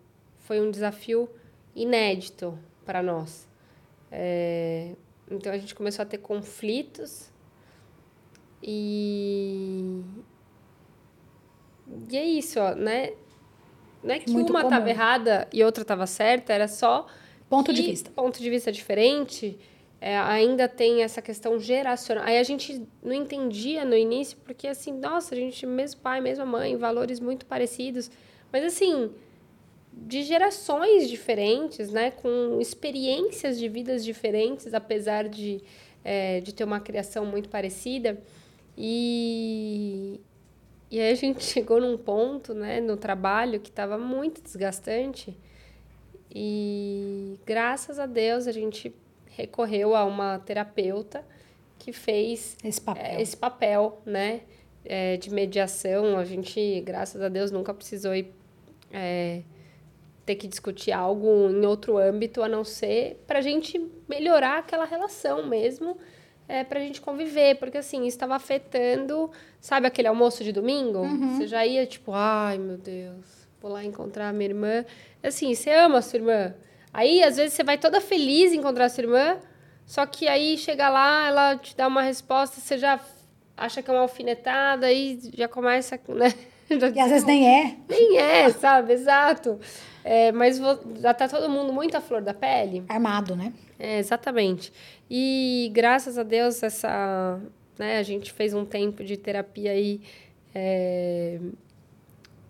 [0.42, 1.28] foi um desafio
[1.76, 3.48] inédito para nós.
[4.12, 4.92] É,
[5.32, 7.32] então, a gente começou a ter conflitos
[8.62, 10.04] e.
[12.12, 13.14] E é isso, ó, né?
[14.04, 17.08] Não é que Muito uma estava errada e outra estava certa, era só.
[17.50, 18.12] Ponto de vista.
[18.12, 19.58] Ponto de vista diferente
[20.00, 22.24] é, ainda tem essa questão geracional.
[22.24, 26.46] Aí a gente não entendia no início, porque assim, nossa, a gente, mesmo pai, mesma
[26.46, 28.12] mãe, valores muito parecidos.
[28.52, 29.12] Mas assim,
[29.92, 32.12] de gerações diferentes, né?
[32.12, 35.64] Com experiências de vidas diferentes, apesar de,
[36.04, 38.22] é, de ter uma criação muito parecida.
[38.78, 40.22] E,
[40.92, 45.36] e aí a gente chegou num ponto, né, no trabalho que estava muito desgastante.
[46.34, 48.94] E graças a Deus a gente
[49.38, 51.24] recorreu a uma terapeuta
[51.78, 54.42] que fez esse papel, é, esse papel né,
[54.84, 56.18] é, de mediação.
[56.18, 58.34] A gente, graças a Deus, nunca precisou ir,
[58.92, 59.44] é,
[60.26, 63.80] ter que discutir algo em outro âmbito, a não ser para a gente
[64.10, 65.96] melhorar aquela relação mesmo,
[66.48, 69.30] é, para a gente conviver, porque assim, estava afetando,
[69.62, 71.00] sabe aquele almoço de domingo?
[71.00, 71.38] Uhum.
[71.38, 74.84] Você já ia tipo, ai meu Deus, vou lá encontrar a minha irmã.
[75.22, 76.56] Assim, você ama a sua irmã,
[76.98, 79.38] Aí, às vezes, você vai toda feliz encontrar a sua irmã,
[79.86, 83.00] só que aí chega lá, ela te dá uma resposta, você já
[83.56, 86.34] acha que é uma alfinetada, aí já começa, né?
[86.70, 87.78] E às vezes nem é.
[87.88, 88.92] Nem é, sabe?
[88.92, 89.58] Exato.
[90.04, 90.60] É, mas
[91.00, 92.84] já tá todo mundo muito à flor da pele.
[92.90, 93.54] Armado, né?
[93.80, 94.74] É, exatamente.
[95.10, 97.40] E graças a Deus, essa,
[97.80, 100.02] né, a gente fez um tempo de terapia aí.
[100.54, 101.40] É,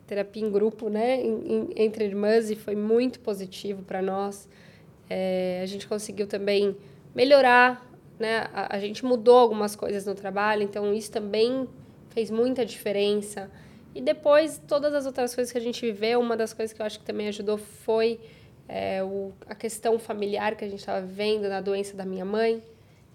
[0.07, 4.49] terapia em grupo, né, em, em, entre irmãs, e foi muito positivo para nós.
[5.09, 6.75] É, a gente conseguiu também
[7.13, 7.85] melhorar,
[8.17, 8.47] né?
[8.53, 11.67] A, a, gente mudou algumas coisas no trabalho, então isso também
[12.09, 13.51] fez muita diferença.
[13.93, 16.85] E depois, todas as outras coisas que a gente viveu, uma das coisas que eu
[16.85, 18.19] acho que também ajudou foi
[18.67, 22.61] é, o, a questão familiar que a gente estava vivendo na doença da minha mãe.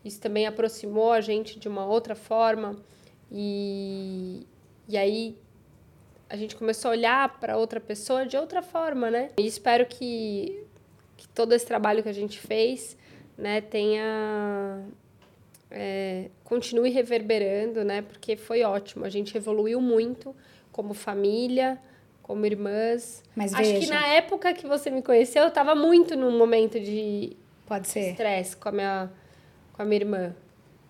[0.05, 2.76] Isso também aproximou a gente de uma outra forma.
[3.30, 4.47] E,
[4.88, 5.36] e aí
[6.33, 9.28] a gente começou a olhar para outra pessoa de outra forma, né?
[9.37, 10.64] E espero que,
[11.14, 12.97] que todo esse trabalho que a gente fez
[13.37, 14.83] né, tenha
[15.70, 18.01] é, continue reverberando, né?
[18.01, 19.05] Porque foi ótimo.
[19.05, 20.35] A gente evoluiu muito
[20.72, 21.78] como família,
[22.22, 23.22] como irmãs.
[23.37, 26.80] Mas Acho veja, que na época que você me conheceu, eu estava muito num momento
[26.80, 29.11] de pode ser estresse com a minha
[29.74, 30.35] com a minha irmã.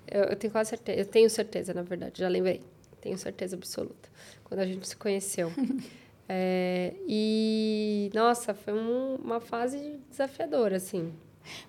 [0.09, 2.61] Eu, eu, tenho quase certeza, eu tenho certeza, na verdade, já lembrei.
[3.03, 4.09] Tenho certeza absoluta.
[4.44, 5.53] Quando a gente se conheceu.
[6.28, 11.12] é, e, nossa, foi um, uma fase desafiadora, assim.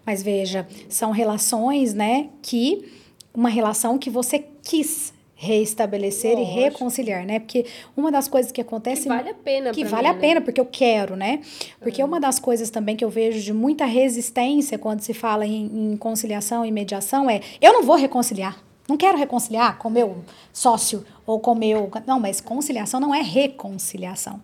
[0.06, 2.94] Mas veja, são relações, né, que
[3.34, 6.58] uma relação que você quis reestabelecer Lógico.
[6.58, 7.40] e reconciliar, né?
[7.40, 7.66] Porque
[7.98, 10.42] uma das coisas que acontece que vale a pena que vale mim, a pena né?
[10.42, 11.42] porque eu quero, né?
[11.82, 12.08] Porque uhum.
[12.08, 15.98] uma das coisas também que eu vejo de muita resistência quando se fala em, em
[15.98, 18.64] conciliação e mediação é eu não vou reconciliar.
[18.88, 21.90] Não quero reconciliar com meu sócio ou com meu.
[22.06, 24.42] Não, mas conciliação não é reconciliação.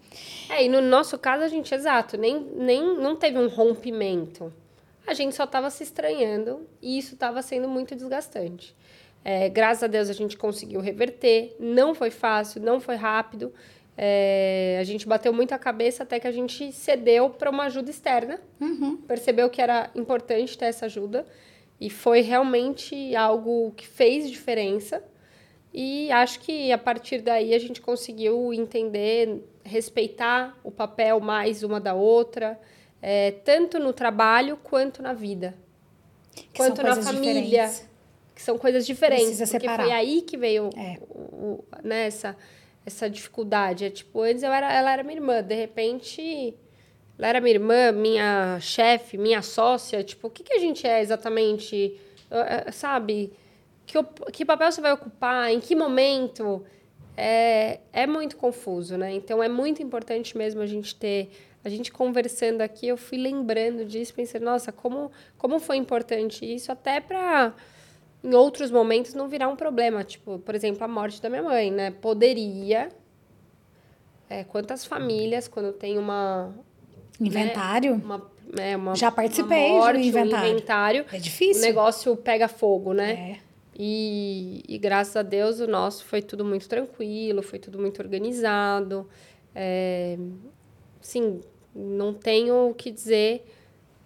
[0.50, 4.52] É, e no nosso caso, a gente, exato, nem, nem não teve um rompimento.
[5.06, 8.76] A gente só estava se estranhando e isso estava sendo muito desgastante.
[9.24, 11.56] É, graças a Deus a gente conseguiu reverter.
[11.60, 13.54] Não foi fácil, não foi rápido.
[13.98, 17.90] É, a gente bateu muito a cabeça até que a gente cedeu para uma ajuda
[17.90, 18.40] externa.
[18.62, 18.98] Uhum.
[18.98, 21.26] Percebeu que era importante ter essa ajuda.
[21.82, 25.04] E foi realmente algo que fez diferença.
[25.74, 31.80] E acho que a partir daí a gente conseguiu entender, respeitar o papel mais uma
[31.80, 32.59] da outra,
[33.01, 35.55] é, tanto no trabalho quanto na vida,
[36.34, 37.41] que quanto na família.
[37.43, 37.89] Diferentes
[38.39, 39.26] que são coisas diferentes.
[39.26, 39.84] Precisa porque separar.
[39.84, 40.97] foi aí que veio é.
[41.09, 42.38] o, o, né, essa,
[42.86, 43.84] essa dificuldade.
[43.84, 46.55] É, tipo, antes eu era, ela era minha irmã, de repente
[47.17, 50.01] ela era minha irmã, minha chefe, minha sócia.
[50.05, 51.99] Tipo, o que, que a gente é exatamente?
[52.72, 53.34] Sabe?
[53.90, 55.52] Que, que papel você vai ocupar?
[55.52, 56.64] Em que momento?
[57.18, 59.12] É, é muito confuso, né?
[59.12, 61.32] Então é muito importante mesmo a gente ter.
[61.66, 66.72] A gente conversando aqui, eu fui lembrando disso, pensei, nossa, como, como foi importante isso,
[66.72, 67.54] até para
[68.24, 70.04] em outros momentos não virar um problema.
[70.04, 71.90] Tipo, por exemplo, a morte da minha mãe, né?
[71.90, 72.90] Poderia.
[74.30, 76.54] É, quantas famílias, quando tem uma.
[77.20, 77.96] Inventário?
[77.96, 80.48] Né, uma, é, uma, Já participei uma morte, do inventário.
[80.48, 81.06] Um inventário.
[81.12, 81.64] É difícil.
[81.64, 83.12] O negócio pega fogo, né?
[83.44, 83.49] É.
[83.82, 89.10] E, e graças a Deus o nosso foi tudo muito tranquilo, foi tudo muito organizado.
[89.56, 90.18] É,
[91.00, 91.40] sim,
[91.74, 93.46] não tenho o que dizer.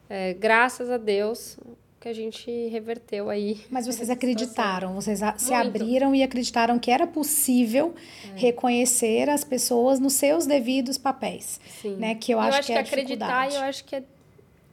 [0.08, 1.58] É, graças a Deus,
[2.00, 3.62] que a gente reverteu aí.
[3.72, 7.96] Mas vocês acreditaram, vocês se abriram e acreditaram que era possível
[8.26, 8.40] é.
[8.40, 11.96] reconhecer as pessoas nos seus devidos papéis, Sim.
[11.96, 12.14] né?
[12.14, 14.04] Que eu, eu acho, acho que, que é acreditar, eu acho que é,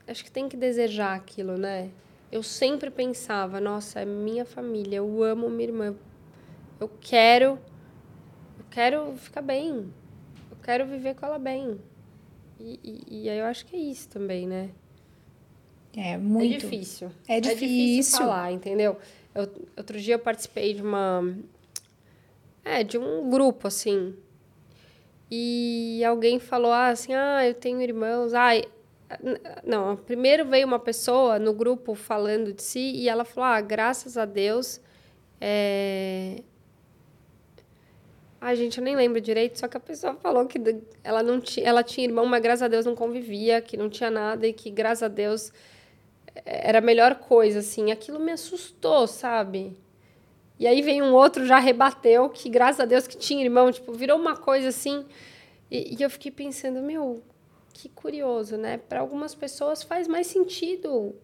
[0.09, 1.89] acho que tem que desejar aquilo, né?
[2.31, 5.97] Eu sempre pensava, nossa, é minha família, eu amo minha irmã,
[6.78, 7.59] eu quero,
[8.59, 9.93] eu quero ficar bem,
[10.51, 11.81] eu quero viver com ela bem.
[12.61, 14.70] E, e, e aí eu acho que é isso também, né?
[15.97, 16.55] É muito.
[16.55, 17.11] É difícil.
[17.26, 17.66] É difícil.
[17.66, 18.97] É difícil falar, entendeu?
[19.35, 21.37] Eu, outro dia eu participei de uma.
[22.64, 24.14] É, de um grupo, assim.
[25.31, 28.35] E alguém falou ah, assim: ah, eu tenho irmãos.
[28.35, 28.64] Ai.
[29.65, 34.17] Não, primeiro veio uma pessoa no grupo falando de si e ela falou: ah, graças
[34.17, 34.81] a Deus.
[35.41, 36.43] É...
[38.41, 40.59] Ai, gente, eu nem lembro direito, só que a pessoa falou que
[41.05, 44.11] ela não tinha, ela tinha irmão, mas graças a Deus não convivia, que não tinha
[44.11, 45.53] nada e que graças a Deus
[46.45, 47.91] era a melhor coisa, assim.
[47.91, 49.77] Aquilo me assustou, sabe?
[50.59, 53.93] E aí vem um outro, já rebateu, que graças a Deus que tinha irmão, tipo,
[53.93, 55.05] virou uma coisa assim.
[55.71, 57.23] E, e eu fiquei pensando, meu,
[57.81, 58.76] que curioso, né?
[58.76, 61.14] Para algumas pessoas faz mais sentido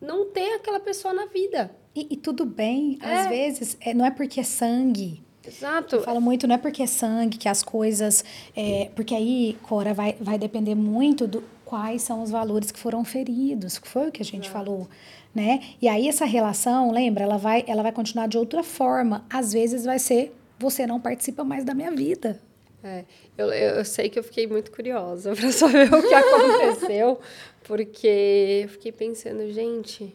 [0.00, 1.74] não ter aquela pessoa na vida.
[1.94, 3.14] E, e tudo bem, é.
[3.14, 5.24] às vezes, é, não é porque é sangue.
[5.46, 5.96] Exato.
[5.96, 8.22] Eu falo muito, não é porque é sangue que as coisas.
[8.54, 13.02] É, porque aí, Cora, vai, vai depender muito do, quais são os valores que foram
[13.04, 14.88] feridos, que foi o que a gente falou,
[15.34, 15.60] né?
[15.80, 19.24] E aí essa relação, lembra, ela vai, ela vai continuar de outra forma.
[19.30, 22.40] Às vezes vai ser você não participa mais da minha vida.
[22.82, 23.04] É,
[23.36, 27.18] eu, eu sei que eu fiquei muito curiosa para saber o que aconteceu,
[27.64, 30.14] porque eu fiquei pensando, gente,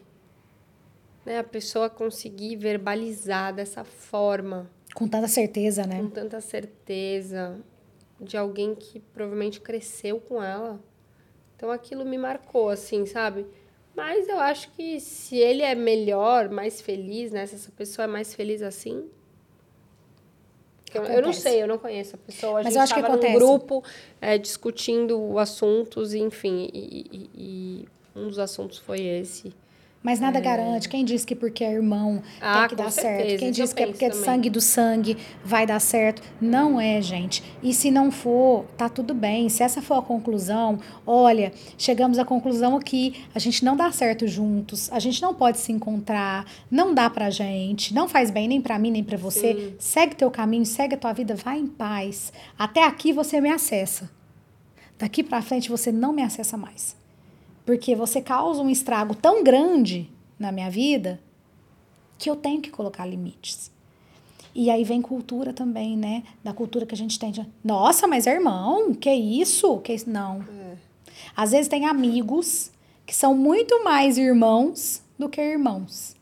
[1.24, 4.70] né, a pessoa conseguir verbalizar dessa forma.
[4.94, 6.00] Com tanta certeza, né?
[6.00, 7.60] Com tanta certeza.
[8.20, 10.80] de alguém que provavelmente cresceu com ela.
[11.56, 13.46] Então aquilo me marcou, assim, sabe?
[13.94, 17.46] Mas eu acho que se ele é melhor, mais feliz, né?
[17.46, 19.08] Se essa pessoa é mais feliz assim.
[20.94, 22.60] Eu, eu, não sei, eu não conheço a pessoa.
[22.60, 23.82] A Mas gente que estava num grupo
[24.20, 26.68] é, discutindo assuntos, enfim.
[26.72, 29.52] E, e- e um dos assuntos foi esse.
[30.02, 30.88] Mas nada garante.
[30.88, 33.38] Quem disse que porque é irmão Ah, tem que dar certeza, certo?
[33.38, 34.24] Quem isso disse que é porque é também.
[34.24, 36.22] sangue do sangue vai dar certo?
[36.40, 37.42] Não é, gente.
[37.62, 39.48] E se não for, tá tudo bem.
[39.48, 44.26] Se essa for a conclusão, olha, chegamos à conclusão aqui, a gente não dá certo
[44.26, 48.60] juntos, a gente não pode se encontrar, não dá pra gente, não faz bem nem
[48.60, 49.54] pra mim nem pra você.
[49.54, 49.74] Sim.
[49.78, 52.32] Segue teu caminho, segue a tua vida, vai em paz.
[52.58, 54.10] Até aqui você me acessa.
[54.98, 57.00] Daqui pra frente você não me acessa mais.
[57.64, 61.20] Porque você causa um estrago tão grande na minha vida
[62.18, 63.70] que eu tenho que colocar limites.
[64.54, 66.22] E aí vem cultura também, né?
[66.44, 67.30] Da cultura que a gente tem.
[67.30, 69.78] de, Nossa, mas é irmão, que isso?
[69.78, 70.10] Que isso?
[70.10, 70.44] Não.
[71.34, 72.70] Às vezes tem amigos
[73.06, 76.14] que são muito mais irmãos do que irmãos.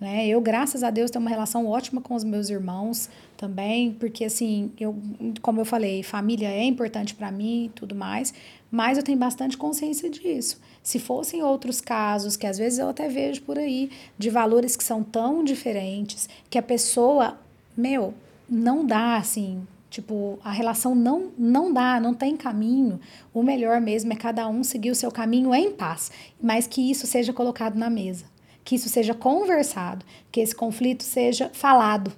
[0.00, 0.26] Né?
[0.26, 4.70] Eu, graças a Deus, tenho uma relação ótima com os meus irmãos também, porque assim,
[4.78, 4.96] eu,
[5.40, 8.34] como eu falei, família é importante para mim e tudo mais,
[8.74, 10.60] mas eu tenho bastante consciência disso.
[10.82, 14.82] Se fossem outros casos, que às vezes eu até vejo por aí, de valores que
[14.82, 17.38] são tão diferentes, que a pessoa,
[17.76, 18.12] meu,
[18.50, 22.98] não dá assim, Tipo, a relação não, não dá, não tem caminho.
[23.32, 26.10] O melhor mesmo é cada um seguir o seu caminho em paz,
[26.42, 28.24] mas que isso seja colocado na mesa,
[28.64, 32.12] que isso seja conversado, que esse conflito seja falado,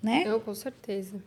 [0.00, 0.22] né?
[0.26, 1.20] Não, com certeza.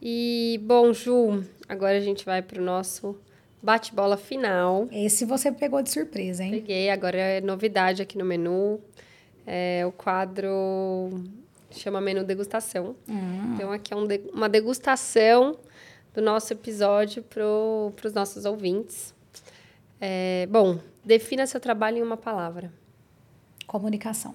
[0.00, 3.18] E, bom, Ju, agora a gente vai pro nosso
[3.66, 4.88] bate-bola final.
[4.92, 6.52] Esse você pegou de surpresa, hein?
[6.52, 8.80] Peguei, agora é novidade aqui no menu.
[9.44, 11.12] É o quadro
[11.72, 12.94] chama menu degustação.
[13.54, 15.58] Então aqui é um de- uma degustação
[16.14, 17.44] do nosso episódio para
[18.08, 19.12] os nossos ouvintes.
[20.00, 22.72] É, bom, defina seu trabalho em uma palavra.
[23.66, 24.34] Comunicação.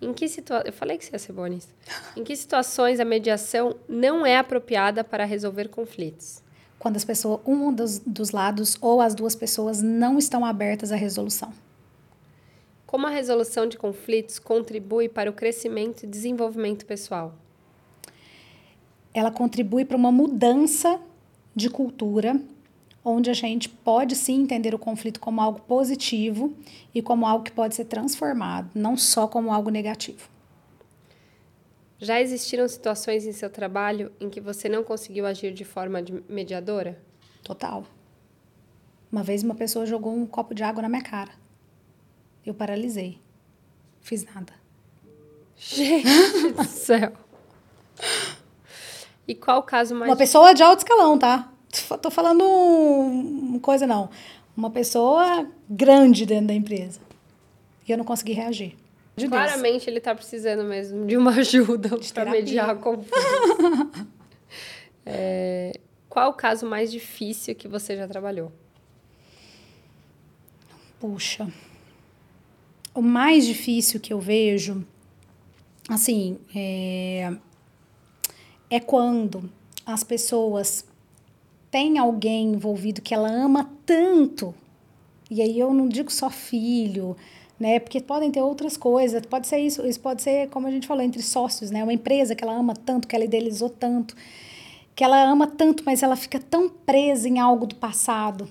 [0.00, 0.62] Em que situa...
[0.66, 1.68] Eu falei que você ia ser boa nisso.
[2.16, 6.42] Em que situações a mediação não é apropriada para resolver conflitos?
[6.82, 10.96] Quando as pessoas, um dos, dos lados ou as duas pessoas não estão abertas à
[10.96, 11.52] resolução.
[12.86, 17.34] Como a resolução de conflitos contribui para o crescimento e desenvolvimento pessoal?
[19.14, 21.00] ela contribui para uma mudança
[21.54, 22.40] de cultura,
[23.04, 26.52] onde a gente pode sim entender o conflito como algo positivo
[26.94, 30.31] e como algo que pode ser transformado, não só como algo negativo.
[32.02, 36.12] Já existiram situações em seu trabalho em que você não conseguiu agir de forma de
[36.28, 37.00] mediadora?
[37.44, 37.84] Total.
[39.10, 41.30] Uma vez uma pessoa jogou um copo de água na minha cara.
[42.44, 43.20] Eu paralisei.
[44.00, 44.52] Fiz nada.
[45.56, 46.04] Gente
[46.58, 47.12] do céu.
[49.28, 51.52] E qual o caso mais Uma pessoa de alto escalão, tá?
[52.02, 54.10] Tô falando um- uma coisa não.
[54.56, 56.98] Uma pessoa grande dentro da empresa.
[57.86, 58.76] E eu não consegui reagir.
[59.16, 59.30] De Deus.
[59.30, 63.22] Claramente ele tá precisando mesmo de uma ajuda para mediar conflitos.
[65.04, 68.52] É, qual o caso mais difícil que você já trabalhou?
[71.00, 71.52] Puxa.
[72.94, 74.86] O mais difícil que eu vejo,
[75.88, 77.34] assim, é,
[78.70, 79.50] é quando
[79.84, 80.84] as pessoas
[81.70, 84.54] têm alguém envolvido que ela ama tanto.
[85.30, 87.16] E aí eu não digo só filho,
[87.62, 87.80] né?
[87.80, 89.24] Porque podem ter outras coisas.
[89.24, 91.82] Pode ser isso, isso pode ser, como a gente falou, entre sócios, né?
[91.82, 94.14] Uma empresa que ela ama tanto, que ela idealizou tanto,
[94.94, 98.48] que ela ama tanto, mas ela fica tão presa em algo do passado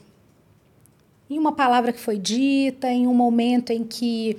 [1.34, 4.38] em uma palavra que foi dita, em um momento em que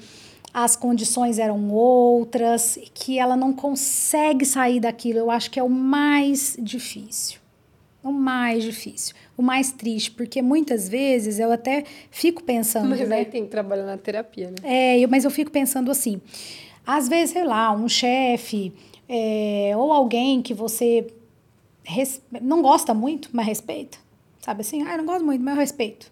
[0.52, 5.18] as condições eram outras, que ela não consegue sair daquilo.
[5.18, 7.40] Eu acho que é o mais difícil.
[8.02, 9.14] O mais difícil.
[9.36, 13.16] O mais triste, porque muitas vezes eu até fico pensando, Mas né?
[13.18, 14.56] aí tem que trabalhar na terapia, né?
[14.62, 16.20] É, eu- mas eu fico pensando assim,
[16.86, 18.72] às vezes, sei lá, um chefe
[19.08, 21.06] é, ou alguém que você
[21.84, 23.98] res- não gosta muito, mas respeita,
[24.40, 24.82] sabe assim?
[24.82, 26.10] Ah, eu não gosto muito, mas eu respeito.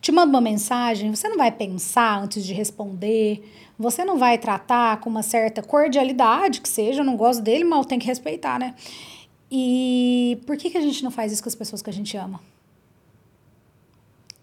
[0.00, 3.42] Te manda uma mensagem, você não vai pensar antes de responder,
[3.78, 7.78] você não vai tratar com uma certa cordialidade, que seja, eu não gosto dele, mas
[7.80, 8.74] eu tenho que respeitar, né?
[9.50, 12.16] E por que, que a gente não faz isso com as pessoas que a gente
[12.16, 12.40] ama?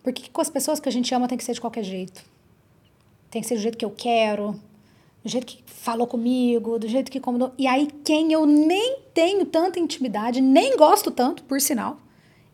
[0.03, 1.83] Por que, que com as pessoas que a gente ama tem que ser de qualquer
[1.83, 2.23] jeito?
[3.29, 4.59] Tem que ser do jeito que eu quero,
[5.23, 7.51] do jeito que falou comigo, do jeito que combinou.
[7.57, 11.99] E aí, quem eu nem tenho tanta intimidade, nem gosto tanto, por sinal,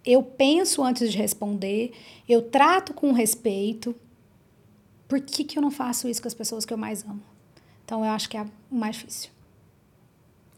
[0.06, 1.94] eu penso antes de responder,
[2.28, 3.94] eu trato com respeito.
[5.08, 7.22] Por que, que eu não faço isso com as pessoas que eu mais amo?
[7.84, 9.30] Então, eu acho que é o mais difícil.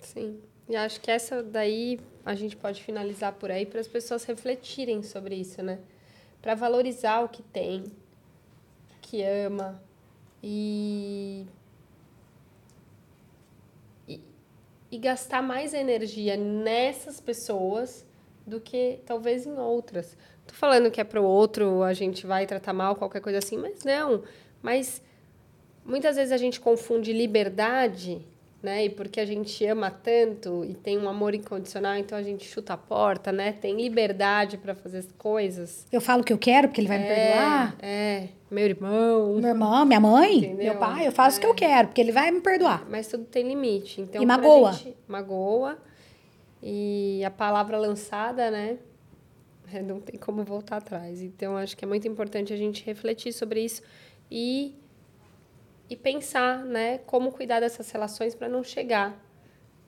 [0.02, 0.38] Sim.
[0.68, 5.04] E acho que essa daí a gente pode finalizar por aí para as pessoas refletirem
[5.04, 5.80] sobre isso, né?
[6.42, 7.84] Para valorizar o que tem,
[9.02, 9.82] que ama
[10.42, 11.46] e,
[14.08, 14.22] e,
[14.92, 18.06] e gastar mais energia nessas pessoas
[18.46, 20.18] do que talvez em outras.
[20.48, 23.58] Tô falando que é para o outro a gente vai tratar mal, qualquer coisa assim,
[23.58, 24.24] mas não.
[24.62, 25.02] Mas
[25.86, 28.26] muitas vezes a gente confunde liberdade
[28.64, 28.86] né?
[28.86, 32.74] E porque a gente ama tanto e tem um amor incondicional, então a gente chuta
[32.74, 33.52] a porta, né?
[33.52, 35.86] Tem liberdade para fazer as coisas.
[35.92, 37.76] Eu falo o que eu quero porque ele vai é, me perdoar.
[37.82, 39.36] É, meu irmão.
[39.36, 40.58] Meu irmão, minha mãe, Entendeu?
[40.58, 41.40] meu pai, eu faço é.
[41.40, 41.70] o que eu é.
[41.70, 42.88] quero porque ele vai me perdoar.
[42.90, 44.00] Mas tudo tem limite.
[44.00, 44.72] Então, e magoa.
[44.72, 45.78] Gente, magoa.
[46.62, 48.78] E a palavra lançada, né?
[49.74, 51.22] É, não tem como voltar atrás.
[51.22, 53.82] Então, acho que é muito importante a gente refletir sobre isso
[54.32, 54.74] e
[55.94, 59.16] e pensar, né, como cuidar dessas relações para não chegar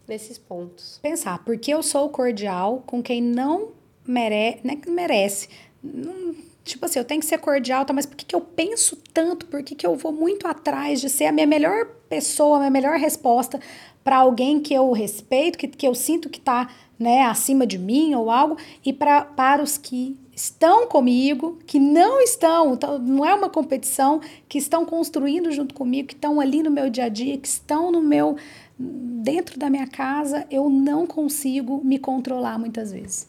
[0.07, 0.99] nesses pontos.
[1.01, 3.71] Pensar, porque eu sou cordial com quem não
[4.05, 5.49] mere né, merece.
[5.83, 8.95] Não, tipo assim, eu tenho que ser cordial, tá, mas por que, que eu penso
[9.11, 9.47] tanto?
[9.47, 12.71] Por que, que eu vou muito atrás de ser a minha melhor pessoa, a minha
[12.71, 13.59] melhor resposta
[14.05, 18.13] para alguém que eu respeito, que, que eu sinto que está né, acima de mim
[18.13, 23.33] ou algo, e pra, para os que estão comigo, que não estão, então, não é
[23.33, 27.35] uma competição, que estão construindo junto comigo, que estão ali no meu dia a dia,
[27.35, 28.37] que estão no meu
[28.77, 33.27] dentro da minha casa, eu não consigo me controlar muitas vezes.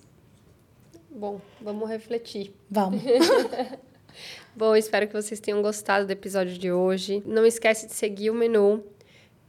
[1.11, 2.53] Bom, vamos refletir.
[2.71, 3.01] Vamos.
[4.55, 7.23] Bom, espero que vocês tenham gostado do episódio de hoje.
[7.25, 8.83] Não esquece de seguir o menu,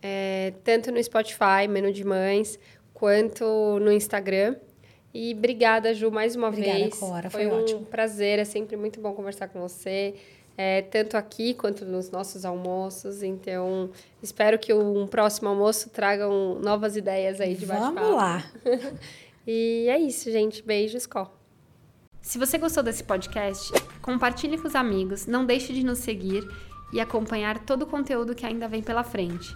[0.02, 2.60] é, tanto no Spotify, menu de mães,
[2.94, 4.56] quanto no Instagram.
[5.14, 6.96] E obrigada, Ju, mais uma obrigada, vez.
[6.96, 7.86] Cora, foi, foi um ótimo.
[7.86, 10.16] prazer, é sempre muito bom conversar com você.
[10.58, 13.22] É, tanto aqui quanto nos nossos almoços.
[13.22, 13.92] Então,
[14.22, 17.94] espero que um próximo almoço tragam novas ideias aí de bate-papo.
[17.96, 18.44] Vamos lá!
[19.46, 20.64] e é isso, gente.
[20.64, 21.32] Beijos, Có.
[22.22, 23.72] Se você gostou desse podcast,
[24.02, 26.46] compartilhe com os amigos, não deixe de nos seguir
[26.92, 29.56] e acompanhar todo o conteúdo que ainda vem pela frente.